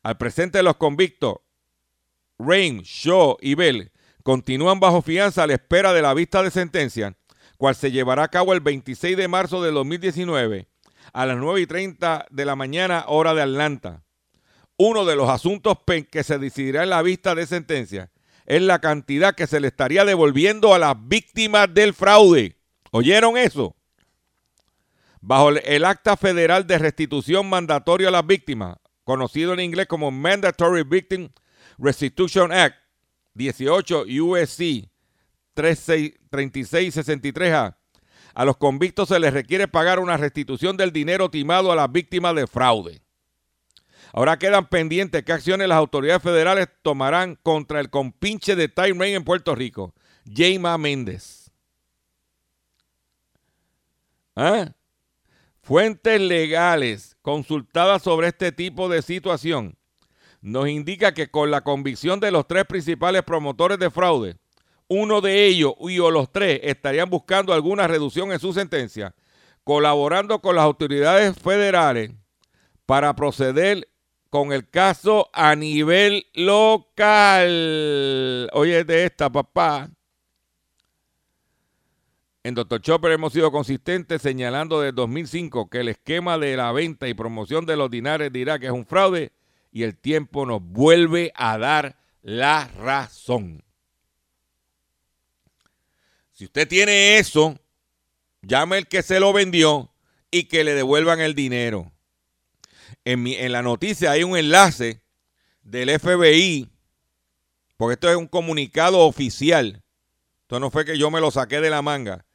[0.04, 1.36] Al presente los convictos,
[2.38, 3.92] Rain, Shaw y Bell
[4.24, 7.18] continúan bajo fianza a la espera de la vista de sentencia,
[7.58, 10.68] cual se llevará a cabo el 26 de marzo de 2019
[11.14, 14.04] a las 9 y 30 de la mañana, hora de Atlanta.
[14.78, 15.78] Uno de los asuntos
[16.12, 18.12] que se decidirá en la vista de sentencia
[18.46, 22.59] es la cantidad que se le estaría devolviendo a las víctimas del fraude.
[22.92, 23.76] ¿Oyeron eso?
[25.22, 30.84] Bajo el acta federal de restitución mandatorio a las víctimas, conocido en inglés como Mandatory
[30.84, 31.30] Victim
[31.78, 32.78] Restitution Act
[33.34, 34.90] 18 USC
[35.56, 37.76] 3663A,
[38.34, 42.36] a los convictos se les requiere pagar una restitución del dinero timado a las víctimas
[42.36, 43.02] de fraude.
[44.14, 49.16] Ahora quedan pendientes qué acciones las autoridades federales tomarán contra el compinche de Time Rain
[49.16, 49.94] en Puerto Rico,
[50.26, 51.49] Jayma Méndez.
[54.42, 54.72] ¿Ah?
[55.62, 59.78] Fuentes legales consultadas sobre este tipo de situación
[60.40, 64.38] nos indica que con la convicción de los tres principales promotores de fraude,
[64.88, 69.14] uno de ellos y o los tres estarían buscando alguna reducción en su sentencia,
[69.66, 72.12] colaborando con las autoridades federales
[72.86, 73.90] para proceder
[74.30, 77.50] con el caso a nivel local.
[78.54, 79.90] Oye, de esta, papá.
[82.42, 82.82] En Dr.
[82.82, 87.66] Chopper hemos sido consistentes señalando desde 2005 que el esquema de la venta y promoción
[87.66, 89.34] de los dinares de Irak es un fraude
[89.74, 93.62] y el tiempo nos vuelve a dar la razón.
[96.32, 97.60] Si usted tiene eso,
[98.42, 99.94] llame al que se lo vendió
[100.32, 101.92] y que le devuelvan el dinero.
[103.04, 105.02] En, en la noticia hay un enlace
[105.62, 106.70] del FBI,
[107.76, 109.84] porque esto es un comunicado oficial.
[110.44, 112.26] Esto no fue que yo me lo saqué de la manga.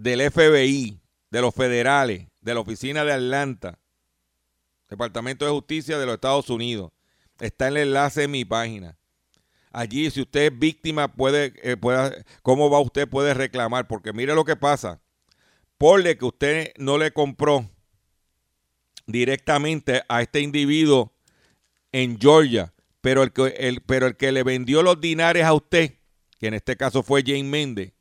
[0.00, 0.98] Del FBI,
[1.30, 3.78] de los federales, de la oficina de Atlanta,
[4.88, 6.90] Departamento de Justicia de los Estados Unidos.
[7.38, 8.96] Está en el enlace en mi página.
[9.72, 13.08] Allí, si usted es víctima, puede, eh, puede, ¿cómo va usted?
[13.08, 15.00] Puede reclamar, porque mire lo que pasa.
[15.76, 17.70] Porle que usted no le compró
[19.06, 21.12] directamente a este individuo
[21.92, 25.98] en Georgia, pero el, que, pero el que le vendió los dinares a usted,
[26.38, 27.92] que en este caso fue Jane Méndez,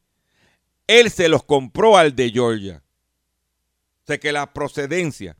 [0.89, 2.83] él se los compró al de Georgia.
[4.01, 5.37] O sea que la procedencia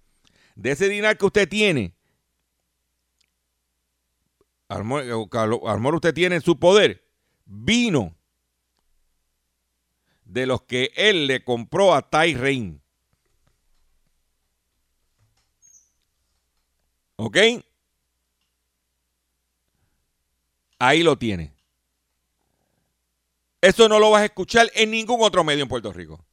[0.54, 1.96] de ese dinar que usted tiene,
[4.68, 7.04] Armor, usted tiene en su poder,
[7.46, 8.16] vino
[10.24, 12.80] de los que él le compró a Tai Rein.
[17.16, 17.38] ¿Ok?
[20.78, 21.59] Ahí lo tiene.
[23.62, 26.26] Eso no lo vas a escuchar en ningún otro medio en Puerto Rico.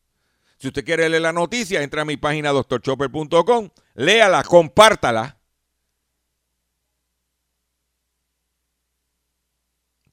[0.59, 5.39] Si usted quiere leer la noticia, entra a mi página doctorchopper.com, léala, compártala.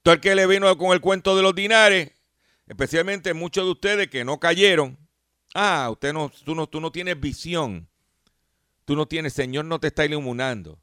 [0.02, 2.10] Todo el que le vino con el cuento de los dinares,
[2.66, 4.98] especialmente muchos de ustedes que no cayeron.
[5.54, 7.88] Ah, usted no, tú no, tú no tienes visión.
[8.84, 10.78] Tú no tienes, Señor no te está iluminando.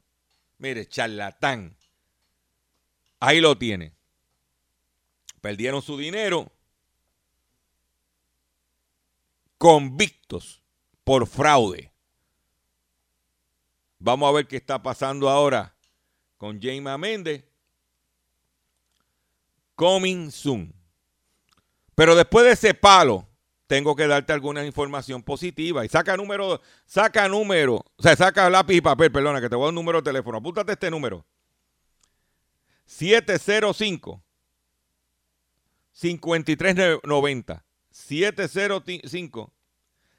[0.58, 1.76] Mire, charlatán.
[3.20, 3.92] Ahí lo tiene.
[5.42, 6.50] Perdieron su dinero.
[9.58, 10.62] Convictos
[11.04, 11.92] por fraude.
[13.98, 15.74] Vamos a ver qué está pasando ahora
[16.38, 17.44] con Jaime Méndez.
[19.74, 20.72] Coming soon.
[21.96, 23.26] Pero después de ese palo,
[23.66, 25.84] tengo que darte alguna información positiva.
[25.84, 29.64] Y saca número, saca número, o sea, saca lápiz y papel, perdona, que te voy
[29.64, 30.38] a dar un número de teléfono.
[30.38, 31.26] Apúntate este número.
[32.84, 34.22] 705
[36.02, 37.64] 5390.
[37.90, 39.52] 705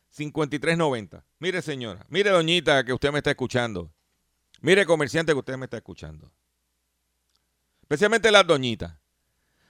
[0.10, 1.26] 5390.
[1.40, 3.92] Mire, señora, mire, doñita, que usted me está escuchando.
[4.62, 6.32] Mire, comerciante, que usted me está escuchando.
[7.82, 8.96] Especialmente las doñitas.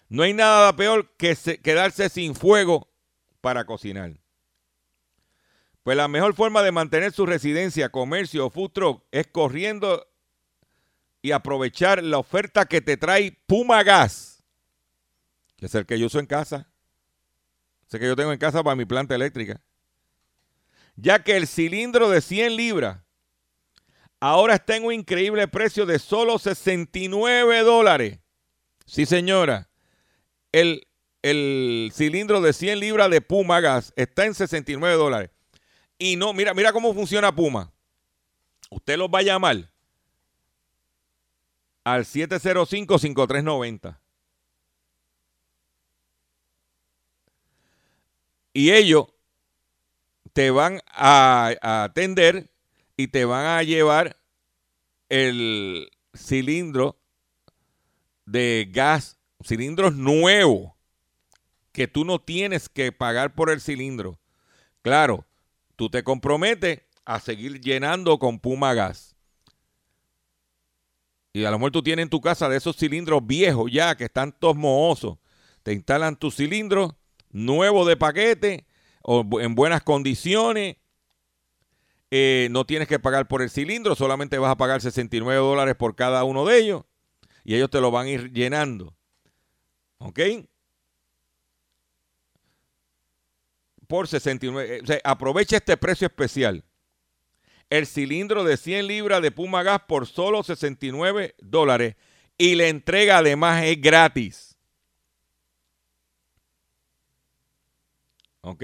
[0.08, 2.88] No hay nada peor que quedarse sin fuego
[3.42, 4.20] para cocinar.
[5.82, 10.08] Pues la mejor forma de mantener su residencia, comercio o food truck es corriendo
[11.24, 14.33] y aprovechar la oferta que te trae Puma Gas,
[15.66, 16.70] es el que yo uso en casa.
[17.88, 19.62] Es el que yo tengo en casa para mi planta eléctrica.
[20.96, 23.00] Ya que el cilindro de 100 libras
[24.20, 28.20] ahora está en un increíble precio de solo 69 dólares.
[28.86, 29.70] Sí, señora.
[30.52, 30.88] El
[31.24, 35.32] el cilindro de 100 libras de Puma Gas está en 69 dólares.
[35.98, 37.72] Y no, mira, mira cómo funciona Puma.
[38.70, 39.72] Usted los va a llamar
[41.86, 43.98] al 705-5390.
[48.54, 49.08] Y ellos
[50.34, 52.52] te van a, atender
[52.96, 54.18] y te van a llevar
[55.10, 57.00] el cilindro
[58.26, 60.72] de gas, cilindros nuevos,
[61.72, 64.20] que tú no tienes que pagar por el cilindro.
[64.84, 65.26] Claro,
[65.76, 69.16] tú te comprometes a seguir llenando con Puma Gas.
[71.34, 74.06] Y a lo mejor tú tienes en tu casa de esos cilindros viejos ya que
[74.06, 75.18] están todos mohosos.
[75.64, 76.94] Te instalan tus cilindros
[77.34, 78.66] nuevos de paquete
[79.02, 80.78] o en buenas condiciones.
[82.10, 85.96] Eh, no tienes que pagar por el cilindro, solamente vas a pagar 69 dólares por
[85.96, 86.84] cada uno de ellos
[87.44, 88.96] y ellos te lo van a ir llenando.
[89.98, 90.20] ¿Ok?
[93.88, 94.82] Por 69.
[94.84, 96.64] O sea, aprovecha este precio especial.
[97.70, 101.96] El cilindro de 100 libras de Puma Gas por solo 69 dólares.
[102.38, 104.53] Y la entrega además es gratis.
[108.44, 108.64] ¿Ok?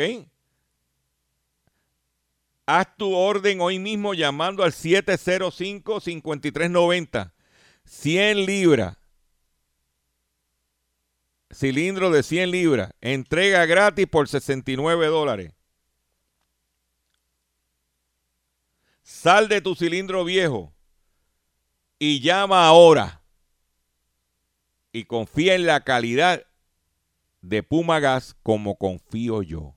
[2.66, 7.32] Haz tu orden hoy mismo llamando al 705-5390.
[7.86, 8.98] 100 libras.
[11.52, 12.94] Cilindro de 100 libras.
[13.02, 15.54] Entrega gratis por 69 dólares.
[19.02, 20.74] Sal de tu cilindro viejo
[21.98, 23.24] y llama ahora.
[24.92, 26.46] Y confía en la calidad
[27.42, 29.76] de Puma Gas como confío yo.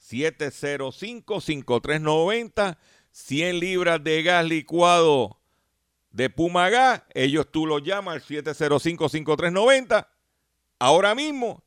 [0.00, 2.76] 705-5390,
[3.10, 5.40] 100 libras de gas licuado
[6.10, 7.02] de Puma Gas.
[7.14, 10.08] Ellos tú los llamas al 705-5390.
[10.78, 11.62] Ahora mismo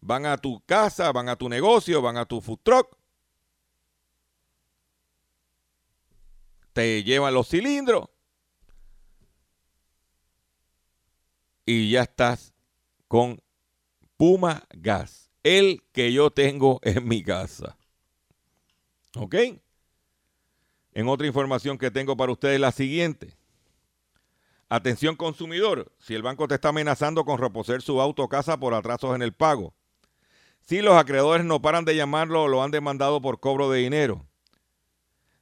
[0.00, 2.96] van a tu casa, van a tu negocio, van a tu food truck.
[6.72, 8.08] Te llevan los cilindros.
[11.64, 12.54] Y ya estás
[13.08, 13.42] con
[14.16, 15.30] Puma Gas.
[15.42, 17.76] El que yo tengo en mi casa.
[19.16, 19.34] ¿Ok?
[20.92, 23.36] En otra información que tengo para ustedes, la siguiente.
[24.68, 28.74] Atención consumidor, si el banco te está amenazando con reposer su auto o casa por
[28.74, 29.74] atrasos en el pago.
[30.62, 34.26] Si los acreedores no paran de llamarlo o lo han demandado por cobro de dinero.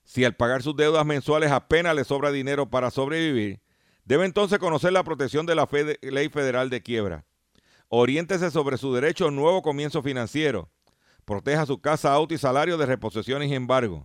[0.02, 3.62] Si al pagar sus deudas mensuales apenas le sobra dinero para sobrevivir,
[4.04, 5.66] debe entonces conocer la protección de la
[6.02, 7.24] Ley Federal de Quiebra.
[7.96, 10.68] Oriéntese sobre su derecho a un nuevo comienzo financiero.
[11.24, 14.04] Proteja su casa, auto y salario de reposiciones y embargo.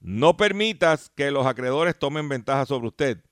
[0.00, 3.22] No permitas que los acreedores tomen ventaja sobre usted.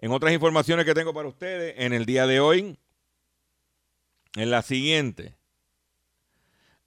[0.00, 2.78] En otras informaciones que tengo para ustedes, en el día de hoy,
[4.34, 5.36] en la siguiente.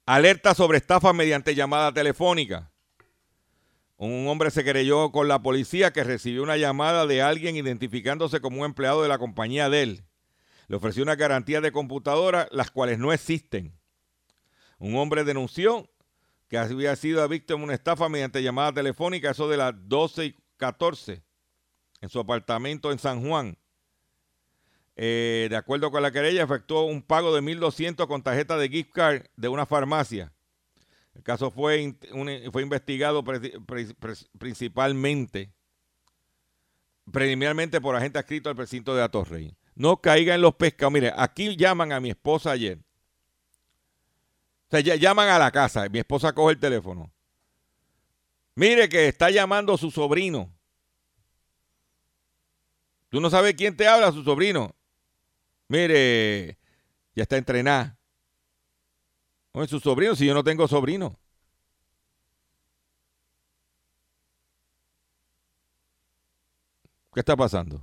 [0.06, 2.70] Alerta sobre estafa mediante llamada telefónica.
[3.96, 8.60] Un hombre se creyó con la policía que recibió una llamada de alguien identificándose como
[8.60, 10.04] un empleado de la compañía de él.
[10.66, 13.78] Le ofreció una garantía de computadora, las cuales no existen.
[14.78, 15.88] Un hombre denunció
[16.48, 20.36] que había sido víctima de una estafa mediante llamada telefónica, eso de las 12 y
[20.56, 21.22] 14,
[22.00, 23.56] en su apartamento en San Juan.
[24.96, 28.92] Eh, de acuerdo con la querella, efectuó un pago de 1.200 con tarjeta de gift
[28.92, 30.32] card de una farmacia.
[31.14, 31.94] El caso fue,
[32.52, 33.24] fue investigado
[34.38, 35.52] principalmente,
[37.10, 39.56] preliminarmente por agente adscrito al precinto de Atorrey.
[39.74, 40.92] No caigan en los pescados.
[40.92, 42.83] Mire, aquí llaman a mi esposa ayer.
[44.66, 45.88] O sea, llaman a la casa.
[45.88, 47.12] Mi esposa coge el teléfono.
[48.56, 50.52] Mire que está llamando su sobrino.
[53.08, 54.74] Tú no sabes quién te habla, su sobrino.
[55.68, 56.58] Mire,
[57.14, 57.96] ya está entrenada.
[59.54, 61.18] es su sobrino, si yo no tengo sobrino.
[67.12, 67.80] ¿Qué está pasando?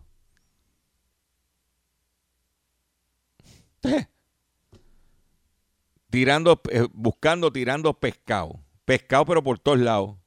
[6.11, 8.59] Tirando, eh, buscando, tirando pescado.
[8.85, 10.17] Pescado, pero por todos lados.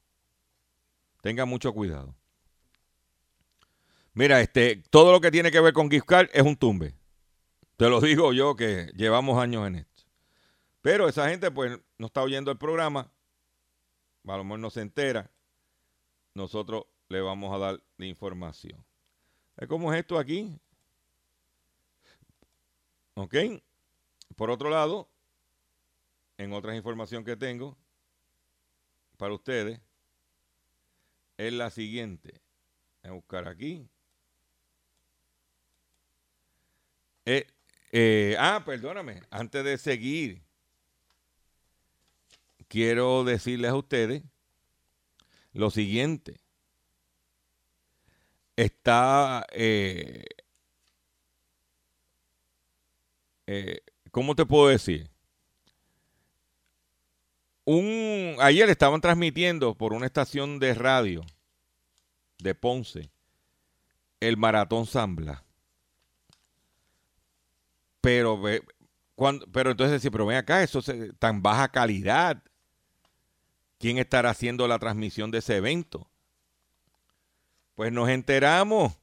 [1.22, 2.16] Tenga mucho cuidado.
[4.14, 6.94] Mira, este, todo lo que tiene que ver con gift es un tumbe.
[7.76, 10.04] Te lo digo yo que llevamos años en esto.
[10.80, 13.10] Pero esa gente pues no está oyendo el programa,
[14.26, 15.30] a lo no se entera.
[16.34, 18.84] Nosotros le vamos a dar la información.
[19.68, 20.58] ¿Cómo es esto aquí?
[23.14, 23.34] ¿Ok?
[24.36, 25.08] Por otro lado,
[26.44, 27.76] en otras información que tengo
[29.16, 29.80] para ustedes,
[31.36, 32.40] es la siguiente.
[33.02, 33.88] Voy a buscar aquí.
[37.24, 37.46] Eh,
[37.92, 40.42] eh, ah, perdóname, antes de seguir,
[42.68, 44.22] quiero decirles a ustedes
[45.52, 46.40] lo siguiente.
[48.56, 50.24] Está, eh,
[54.10, 55.13] ¿cómo te puedo decir?
[57.64, 61.22] Un, ayer estaban transmitiendo por una estación de radio
[62.38, 63.10] de Ponce
[64.20, 65.44] el Maratón Zambla.
[68.00, 68.40] Pero,
[69.14, 72.42] cuando, pero entonces decir, pero ven acá, eso es tan baja calidad.
[73.78, 76.10] ¿Quién estará haciendo la transmisión de ese evento?
[77.74, 78.94] Pues nos enteramos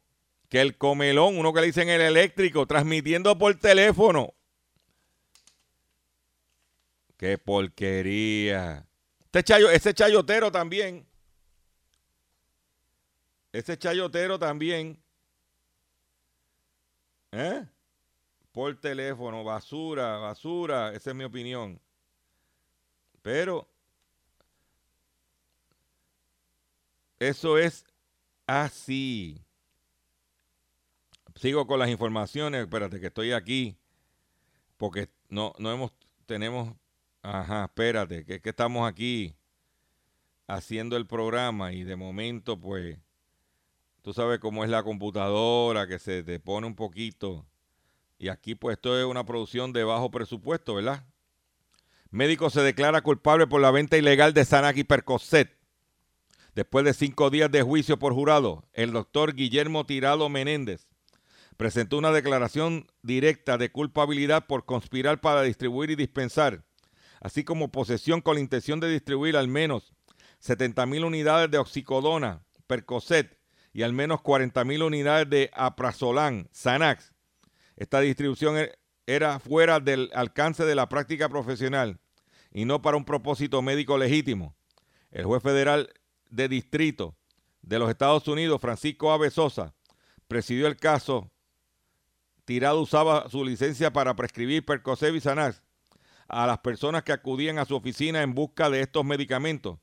[0.49, 4.33] que el comelón, uno que le dicen el eléctrico, transmitiendo por teléfono.
[7.21, 8.85] ¡Qué porquería!
[9.25, 11.07] Este chayo, ese chayotero también.
[13.53, 15.01] Ese chayotero también.
[17.31, 17.65] ¿Eh?
[18.51, 21.79] por teléfono, basura, basura, esa es mi opinión.
[23.21, 23.67] Pero
[27.19, 27.85] eso es
[28.47, 29.39] así.
[31.35, 33.77] Sigo con las informaciones, espérate que estoy aquí,
[34.77, 35.91] porque no, no hemos,
[36.25, 36.75] tenemos,
[37.21, 39.35] ajá, espérate, que, que estamos aquí
[40.47, 42.97] haciendo el programa y de momento pues,
[44.01, 47.45] tú sabes cómo es la computadora, que se te pone un poquito
[48.21, 51.03] y aquí pues esto es una producción de bajo presupuesto, ¿verdad?
[52.11, 54.85] Médico se declara culpable por la venta ilegal de Sanac y.
[56.53, 60.87] Después de cinco días de juicio por jurado, el doctor Guillermo Tirado Menéndez
[61.57, 66.63] presentó una declaración directa de culpabilidad por conspirar para distribuir y dispensar,
[67.21, 69.93] así como posesión con la intención de distribuir al menos
[70.39, 73.39] 70 mil unidades de oxicodona, Percocet
[73.73, 77.13] y al menos 40 mil unidades de Aprazolam, Xanax,
[77.77, 78.71] esta distribución e-,
[79.05, 81.99] era fuera del alcance de la práctica profesional
[82.51, 84.55] y no para un propósito médico legítimo.
[85.11, 85.93] El juez federal
[86.29, 87.15] de distrito
[87.61, 89.75] de los Estados Unidos, Francisco Ave Sosa,
[90.27, 91.29] presidió el caso.
[92.45, 95.61] Tirado usaba su licencia para prescribir Percocet y Xanax
[96.31, 99.77] a las personas que acudían a su oficina en busca de estos medicamentos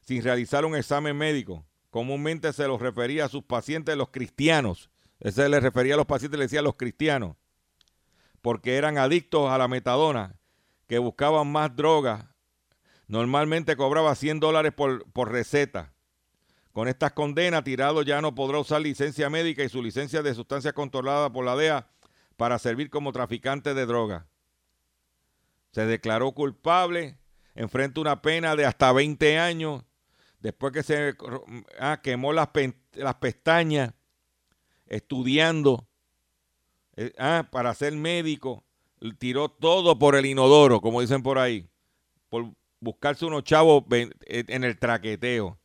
[0.00, 1.66] sin realizar un examen médico.
[1.90, 4.90] Comúnmente se los refería a sus pacientes los cristianos
[5.20, 7.36] ese le refería a los pacientes, le decía a los cristianos,
[8.42, 10.38] porque eran adictos a la metadona,
[10.86, 12.34] que buscaban más droga.
[13.08, 15.92] Normalmente cobraba 100 dólares por, por receta.
[16.72, 20.74] Con estas condenas, Tirado ya no podrá usar licencia médica y su licencia de sustancia
[20.74, 21.88] controlada por la DEA
[22.36, 24.26] para servir como traficante de droga.
[25.76, 27.18] Se declaró culpable,
[27.54, 29.84] enfrenta una pena de hasta 20 años,
[30.40, 31.14] después que se
[31.78, 32.48] ah, quemó las,
[32.94, 33.92] las pestañas
[34.86, 35.86] estudiando
[36.96, 38.64] eh, ah, para ser médico,
[39.18, 41.68] tiró todo por el inodoro, como dicen por ahí,
[42.30, 45.58] por buscarse unos chavos eh, en el traqueteo.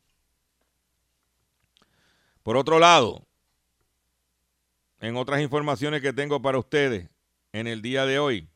[2.44, 3.26] Por otro lado,
[5.00, 7.10] en otras informaciones que tengo para ustedes
[7.54, 8.51] en el día de hoy,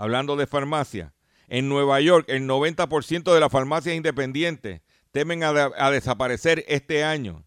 [0.00, 1.12] hablando de farmacia,
[1.46, 4.80] en Nueva York el 90% de las farmacias independientes
[5.12, 7.44] temen a desaparecer este año.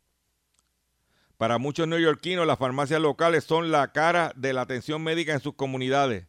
[1.37, 5.55] Para muchos neoyorquinos, las farmacias locales son la cara de la atención médica en sus
[5.55, 6.27] comunidades.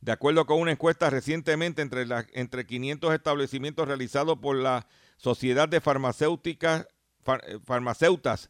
[0.00, 4.86] De acuerdo con una encuesta recientemente entre, entre 500 establecimientos realizados por la
[5.18, 6.88] Sociedad de Farmacéuticas,
[7.26, 8.48] eh, Farmacéutas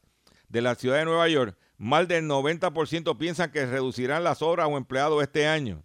[0.48, 4.76] de la ciudad de Nueva York, más del 90% piensan que reducirán las horas o
[4.76, 5.82] empleados este año.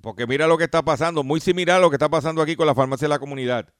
[0.00, 2.66] Porque mira lo que está pasando, muy similar a lo que está pasando aquí con
[2.66, 3.72] la farmacia de la comunidad.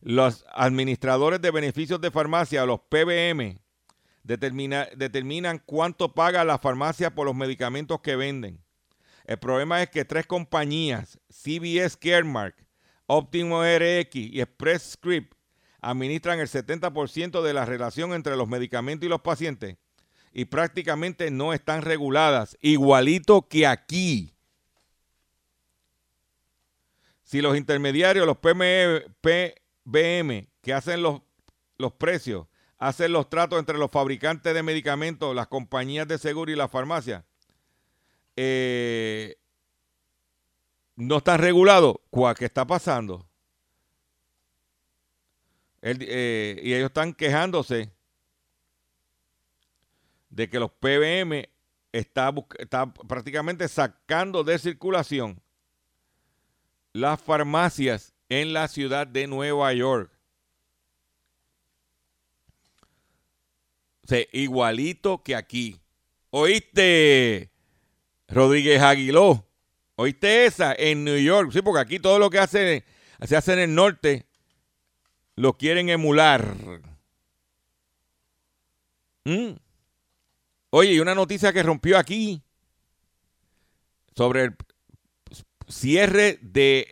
[0.00, 3.58] Los administradores de beneficios de farmacia, los PBM,
[4.22, 8.62] determinan cuánto paga la farmacia por los medicamentos que venden.
[9.24, 12.56] El problema es que tres compañías, CVS Caremark,
[13.06, 15.34] Optimo RX y Express Script,
[15.80, 19.76] administran el 70% de la relación entre los medicamentos y los pacientes
[20.32, 24.34] y prácticamente no están reguladas, igualito que aquí.
[27.32, 31.22] Si los intermediarios, los PBM, que hacen los,
[31.78, 36.56] los precios, hacer los tratos entre los fabricantes de medicamentos, las compañías de seguro y
[36.56, 37.24] la farmacia,
[38.36, 39.38] eh,
[40.94, 41.96] no están regulados,
[42.36, 43.26] ¿qué está pasando?
[45.80, 47.90] Eh, y ellos están quejándose
[50.28, 51.48] de que los PBM
[51.92, 55.40] está, está prácticamente sacando de circulación
[56.92, 60.10] las farmacias en la ciudad de Nueva York.
[64.04, 65.80] O sea, igualito que aquí.
[66.30, 67.50] ¿Oíste,
[68.28, 69.46] Rodríguez Aguiló?
[69.96, 70.74] ¿Oíste esa?
[70.74, 71.50] En New York.
[71.52, 72.84] Sí, porque aquí todo lo que hace,
[73.22, 74.26] se hace en el norte
[75.36, 76.56] lo quieren emular.
[79.24, 79.52] ¿Mm?
[80.70, 82.42] Oye, y una noticia que rompió aquí
[84.16, 84.56] sobre el
[85.68, 86.86] cierre de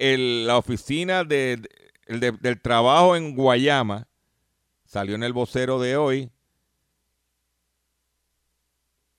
[0.47, 1.69] la oficina de- de-
[2.07, 4.09] el de- del trabajo en Guayama.
[4.85, 6.31] Salió en el vocero de hoy.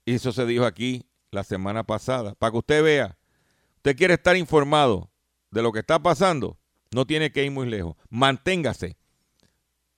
[0.06, 2.36] Y eso se dijo aquí la semana pasada.
[2.36, 3.18] Para que usted vea,
[3.78, 5.10] usted quiere estar informado
[5.52, 6.58] de lo que está pasando,
[6.92, 7.96] no tiene que ir muy lejos.
[8.10, 8.98] Manténgase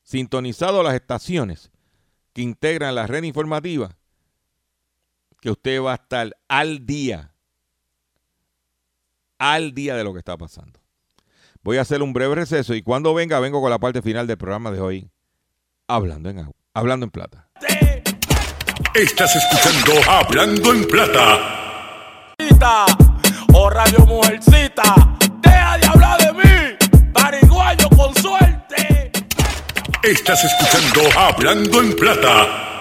[0.03, 1.71] sintonizado a las estaciones
[2.33, 3.97] que integran la red informativa,
[5.41, 7.32] que usted va a estar al día,
[9.51, 10.79] al día de lo que está pasando.
[11.63, 14.37] Voy a hacer un breve receso y cuando venga, vengo con la parte final del
[14.37, 15.09] programa de hoy,
[15.87, 17.49] hablando en agua, hablando en plata.
[18.95, 22.35] Estás escuchando Hablando en Plata.
[22.39, 22.85] Mujercita,
[23.53, 29.11] Oh Radio Mujercita, deja de hablar de mí, pariguayo con suerte.
[30.03, 32.72] Estás escuchando Hablando en Plata.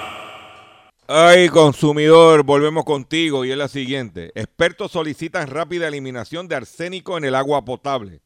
[1.09, 4.30] Ay, consumidor, volvemos contigo y es la siguiente.
[4.36, 8.22] Expertos solicitan rápida eliminación de arsénico en el agua potable.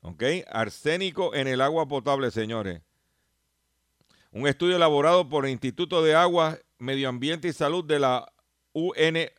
[0.00, 0.24] ¿Ok?
[0.48, 2.82] Arsénico en el agua potable, señores.
[4.32, 8.32] Un estudio elaborado por el Instituto de Agua, Medio Ambiente y Salud de la
[8.72, 9.30] UN,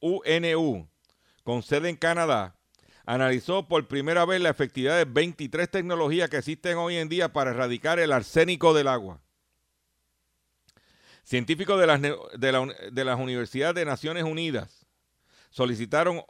[0.00, 0.88] UNU,
[1.44, 2.56] con sede en Canadá,
[3.06, 7.52] analizó por primera vez la efectividad de 23 tecnologías que existen hoy en día para
[7.52, 9.20] erradicar el arsénico del agua.
[11.30, 11.86] Científicos de
[13.06, 14.84] las, Universidades de Naciones Unidas
[15.50, 16.22] solicitaron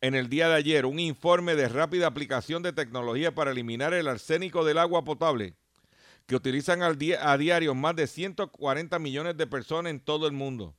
[0.00, 4.08] en el día de ayer un informe de rápida aplicación de tecnología para eliminar el
[4.08, 5.54] arsénico del agua potable
[6.26, 10.74] que utilizan al a diario más de 140 millones de personas en todo el mundo.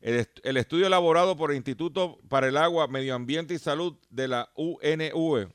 [0.00, 4.26] El, el estudio elaborado por el Instituto para el Agua, Medio Ambiente y Salud de
[4.26, 5.52] la UNV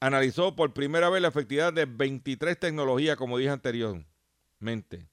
[0.00, 5.06] analizó por primera vez la efectividad de 23 tecnologías, como dije anteriormente.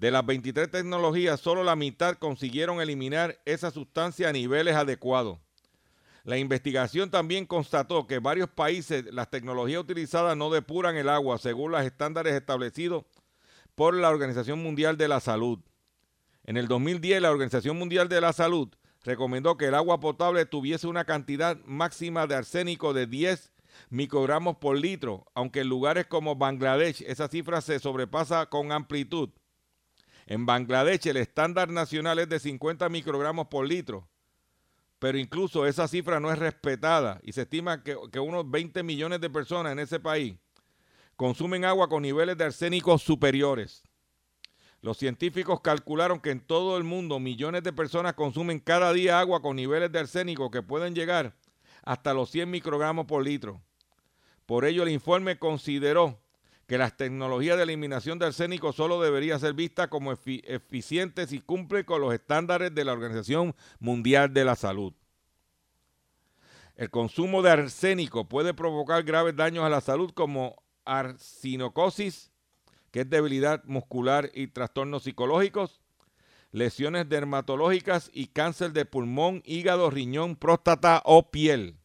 [0.00, 5.38] De las 23 tecnologías, solo la mitad consiguieron eliminar esa sustancia a niveles adecuados.
[6.24, 11.36] La investigación también constató que en varios países las tecnologías utilizadas no depuran el agua
[11.36, 13.04] según los estándares establecidos
[13.74, 15.58] por la Organización Mundial de la Salud.
[16.44, 18.70] En el 2010, la Organización Mundial de la Salud
[19.04, 23.52] recomendó que el agua potable tuviese una cantidad máxima de arsénico de 10
[23.90, 29.28] microgramos por litro, aunque en lugares como Bangladesh esa cifra se sobrepasa con amplitud.
[30.30, 34.08] En Bangladesh el estándar nacional es de 50 microgramos por litro,
[35.00, 39.28] pero incluso esa cifra no es respetada y se estima que, unos 20 millones de
[39.28, 40.36] personas en ese país
[41.16, 43.82] consumen agua con niveles de arsénico superiores.
[44.82, 49.42] Los científicos calcularon que en todo el mundo millones de personas consumen cada día agua
[49.42, 51.34] con niveles de arsénico que pueden llegar
[51.82, 53.60] hasta los 100 microgramos por litro.
[54.46, 56.20] Por ello, el informe consideró
[56.70, 61.40] que las tecnologías de eliminación de arsénico solo deberían ser vistas como efi- eficientes y
[61.40, 64.92] cumplen con los estándares de la Organización Mundial de la Salud.
[66.76, 72.30] El consumo de arsénico puede provocar graves daños a la salud como arsinocosis,
[72.92, 75.80] que es debilidad muscular y trastornos psicológicos,
[76.52, 81.80] lesiones dermatológicas y cáncer de pulmón, hígado, riñón, próstata o piel.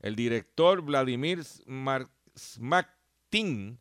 [0.00, 2.10] El director Vladimir Smar-
[3.30, 3.78] Smaktin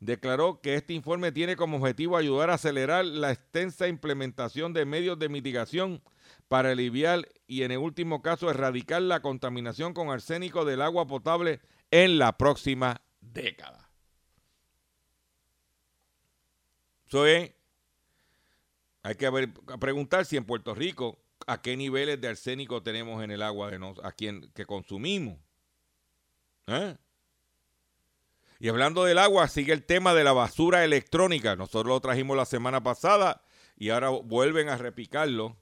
[0.00, 5.18] declaró que este informe tiene como objetivo ayudar a acelerar la extensa implementación de medios
[5.18, 6.02] de mitigación
[6.48, 11.60] para aliviar y en el último caso erradicar la contaminación con arsénico del agua potable
[11.90, 13.90] en la próxima década.
[17.06, 17.52] Eso es,
[19.02, 19.30] hay que
[19.80, 23.78] preguntar si en Puerto Rico a qué niveles de arsénico tenemos en el agua de
[23.78, 25.38] nos, a quien, que consumimos.
[26.66, 26.96] ¿Eh?
[28.60, 31.54] Y hablando del agua, sigue el tema de la basura electrónica.
[31.54, 33.42] Nosotros lo trajimos la semana pasada
[33.76, 35.56] y ahora vuelven a repicarlo.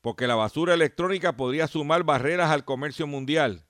[0.00, 3.66] Porque la basura electrónica podría sumar barreras al comercio mundial.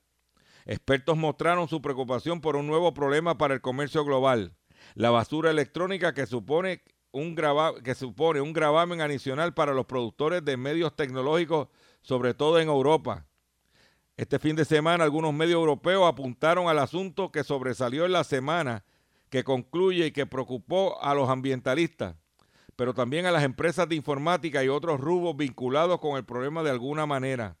[0.65, 4.55] Expertos mostraron su preocupación por un nuevo problema para el comercio global.
[4.95, 7.35] La basura electrónica que supone un,
[7.83, 11.69] que supone un gravamen adicional para los productores de medios tecnológicos,
[12.01, 13.27] sobre todo en Europa.
[14.17, 18.83] Este fin de semana algunos medios europeos apuntaron al asunto que sobresalió en la semana
[19.29, 22.15] que concluye y que preocupó a los ambientalistas.
[22.75, 26.69] pero también a las empresas de informática y otros rubros vinculados con el problema de
[26.69, 27.57] alguna manera.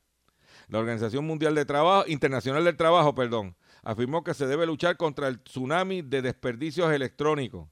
[0.67, 5.27] La Organización Mundial de Trabajo, Internacional del Trabajo, perdón, afirmó que se debe luchar contra
[5.27, 7.67] el tsunami de desperdicios electrónicos.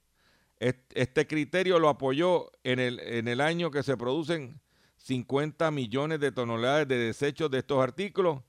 [0.57, 4.59] Este criterio lo apoyó en el, en el año que se producen
[4.97, 8.41] 50 millones de toneladas de desechos de estos artículos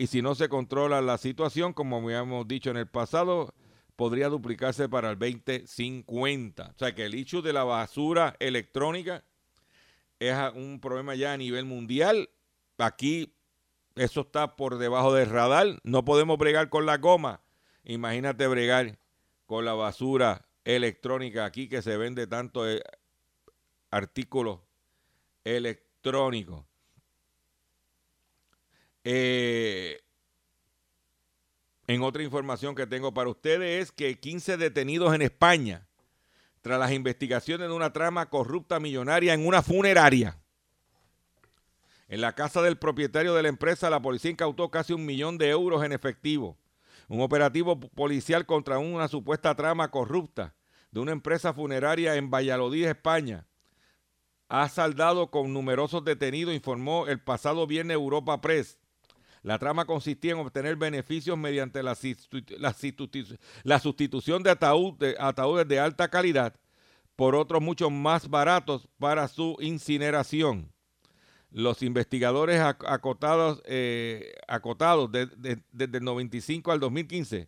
[0.00, 3.52] y si no se controla la situación, como habíamos dicho en el pasado,
[3.96, 6.68] podría duplicarse para el 2050.
[6.74, 9.24] O sea que el hecho de la basura electrónica
[10.18, 12.30] es un problema ya a nivel mundial.
[12.78, 13.34] Aquí
[13.94, 15.78] eso está por debajo del radar.
[15.84, 17.42] No podemos bregar con la goma.
[17.84, 18.98] Imagínate bregar
[19.44, 22.82] con la basura electrónica aquí que se vende tanto eh,
[23.90, 24.60] artículos
[25.44, 26.69] electrónicos.
[29.04, 30.00] Eh,
[31.86, 35.86] en otra información que tengo para ustedes es que 15 detenidos en España
[36.60, 40.38] tras las investigaciones de una trama corrupta millonaria en una funeraria.
[42.08, 45.48] En la casa del propietario de la empresa, la policía incautó casi un millón de
[45.50, 46.58] euros en efectivo.
[47.08, 50.54] Un operativo policial contra una supuesta trama corrupta
[50.90, 53.46] de una empresa funeraria en Valladolid, España,
[54.48, 58.79] ha saldado con numerosos detenidos, informó el pasado viernes Europa Press.
[59.42, 64.56] La trama consistía en obtener beneficios mediante la, sustitución de,
[64.98, 66.54] de ataúdes de alta calidad
[67.20, 70.72] por otros mucho más baratos para su incineración.
[71.50, 77.46] Los investigadores acotados, eh, acotados desde el 95 al 2015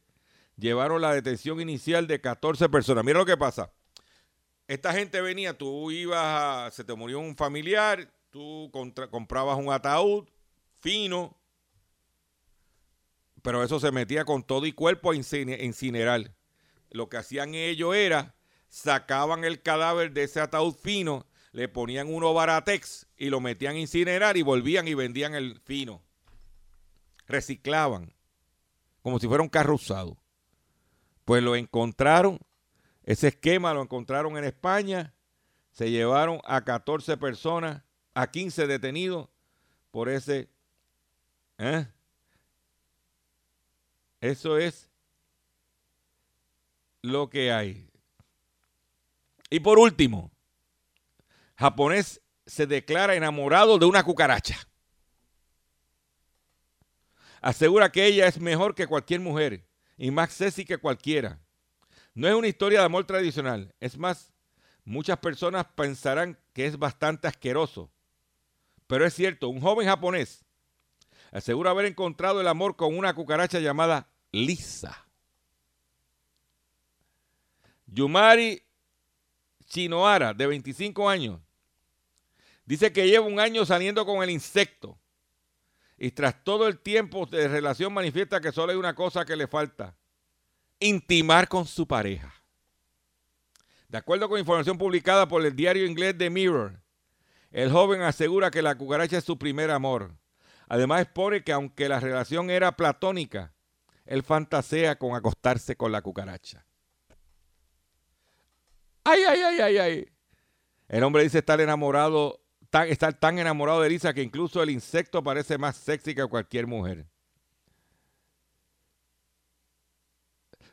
[0.58, 3.02] llevaron la detención inicial de 14 personas.
[3.02, 3.72] Mira lo que pasa.
[4.68, 8.70] Esta gente venía, tú ibas a, se te murió un familiar, tú
[9.10, 10.28] comprabas un ataúd
[10.80, 11.34] fino,
[13.42, 16.34] pero eso se metía con todo y cuerpo a incinerar.
[16.90, 18.34] Lo que hacían ellos era,
[18.68, 23.78] sacaban el cadáver de ese ataúd fino le ponían uno baratex y lo metían a
[23.78, 26.02] incinerar y volvían y vendían el fino.
[27.26, 28.14] Reciclaban,
[29.02, 30.16] como si fuera un carro usado.
[31.24, 32.40] Pues lo encontraron,
[33.04, 35.14] ese esquema lo encontraron en España,
[35.70, 37.82] se llevaron a 14 personas,
[38.14, 39.28] a 15 detenidos
[39.90, 40.48] por ese...
[41.58, 41.86] ¿eh?
[44.22, 44.88] Eso es
[47.02, 47.90] lo que hay.
[49.50, 50.30] Y por último,
[51.56, 54.56] japonés se declara enamorado de una cucaracha.
[57.40, 59.66] Asegura que ella es mejor que cualquier mujer
[59.96, 61.40] y más sexy que cualquiera.
[62.14, 63.74] No es una historia de amor tradicional.
[63.80, 64.32] Es más,
[64.84, 67.90] muchas personas pensarán que es bastante asqueroso.
[68.86, 70.44] Pero es cierto, un joven japonés
[71.32, 75.06] asegura haber encontrado el amor con una cucaracha llamada Lisa.
[77.86, 78.62] Yumari
[79.66, 81.40] Chinoara, de 25 años,
[82.64, 84.98] dice que lleva un año saliendo con el insecto
[85.98, 89.46] y tras todo el tiempo de relación manifiesta que solo hay una cosa que le
[89.46, 89.94] falta,
[90.80, 92.34] intimar con su pareja.
[93.88, 96.80] De acuerdo con información publicada por el diario inglés The Mirror,
[97.50, 100.14] el joven asegura que la cucaracha es su primer amor.
[100.68, 103.52] Además expone que aunque la relación era platónica,
[104.04, 106.66] él fantasea con acostarse con la cucaracha.
[109.04, 110.08] Ay, ay, ay, ay, ay.
[110.88, 112.40] El hombre dice estar enamorado,
[112.86, 117.06] estar tan enamorado de Elisa que incluso el insecto parece más sexy que cualquier mujer.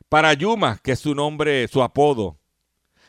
[0.08, 2.40] Para Yuma, que es su nombre, su apodo,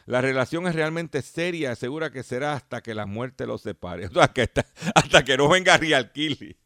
[0.06, 4.10] la relación es realmente seria, asegura que será hasta que la muerte los separe.
[4.96, 6.58] Hasta, que no venga Rialquili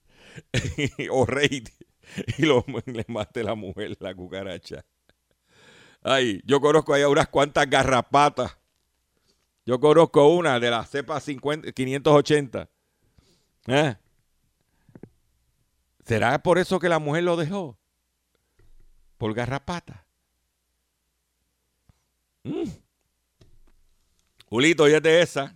[1.12, 1.64] o Rey
[2.38, 4.86] y lo, le mate la mujer, la cucaracha.
[6.02, 8.58] Ay, yo conozco ahí unas cuantas garrapatas.
[9.66, 12.70] Yo conozco una de la cepa 580.
[13.68, 13.96] ¿Eh?
[16.06, 17.80] ¿Será por eso que la mujer lo dejó?
[19.18, 20.06] Por garrapata.
[22.44, 22.70] Mm.
[24.46, 25.56] Julito, ya de esa.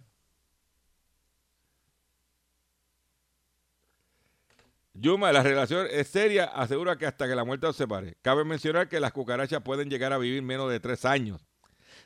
[5.00, 8.18] Yuma, la relación es seria, asegura que hasta que la muerte los separe.
[8.22, 11.42] Cabe mencionar que las cucarachas pueden llegar a vivir menos de tres años.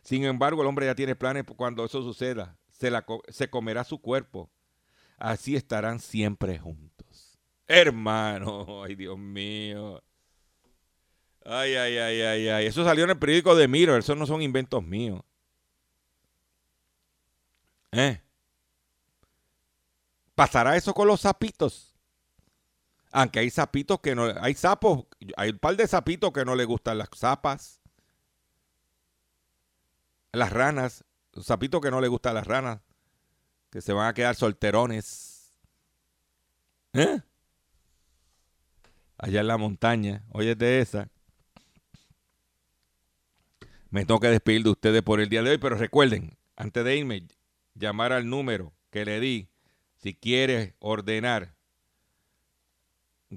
[0.04, 2.58] Sin embargo, el hombre ya tiene planes cuando eso suceda.
[2.70, 4.52] Se, la, se comerá su cuerpo.
[5.18, 7.39] Así estarán siempre juntos.
[7.68, 10.04] Hermano, ay Dios mío.
[11.46, 12.66] Ay, ay, ay, ay, ay.
[12.68, 13.98] Eso salió en el periódico de Miro.
[13.98, 15.22] Eso no son inventos míos.
[17.91, 18.22] ¿Eh?
[20.36, 21.93] ¿Pasará eso con los sapitos?
[23.16, 25.05] Aunque hay sapitos que no, hay sapos,
[25.38, 27.80] hay un par de sapitos que no le gustan las zapas,
[30.32, 32.82] las ranas Los sapitos que no les gusta las ranas,
[33.70, 35.51] que se van a quedar solterones.
[36.93, 37.22] ¿Eh?
[39.20, 40.24] Allá en la montaña.
[40.32, 41.07] Oye, de esa.
[43.91, 47.28] Me que despedir de ustedes por el día de hoy, pero recuerden, antes de irme,
[47.76, 49.49] llamar al número que le di
[49.97, 51.53] si quieres ordenar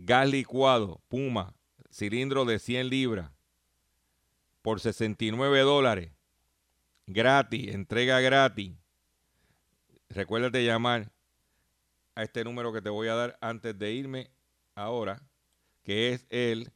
[0.05, 1.55] gas licuado, Puma,
[1.91, 3.31] cilindro de 100 libras
[4.63, 6.13] por 69 dólares,
[7.07, 8.75] gratis, entrega gratis.
[10.09, 11.13] Recuérdate llamar
[12.15, 14.31] a este número que te voy a dar antes de irme
[14.75, 15.23] ahora,
[15.85, 16.73] que es el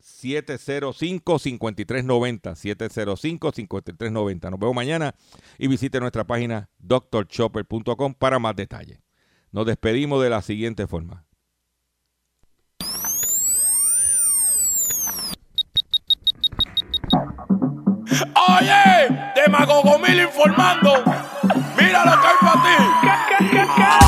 [0.00, 2.54] 705-5390.
[2.54, 4.50] 705-5390.
[4.50, 5.14] Nos vemos mañana
[5.58, 9.05] y visite nuestra página drchopper.com para más detalles.
[9.56, 11.24] Nos despedimos de la siguiente forma.
[18.50, 21.02] Oye, demagogo mil informando.
[21.80, 22.62] Mira lo que hay para
[24.00, 24.05] ti.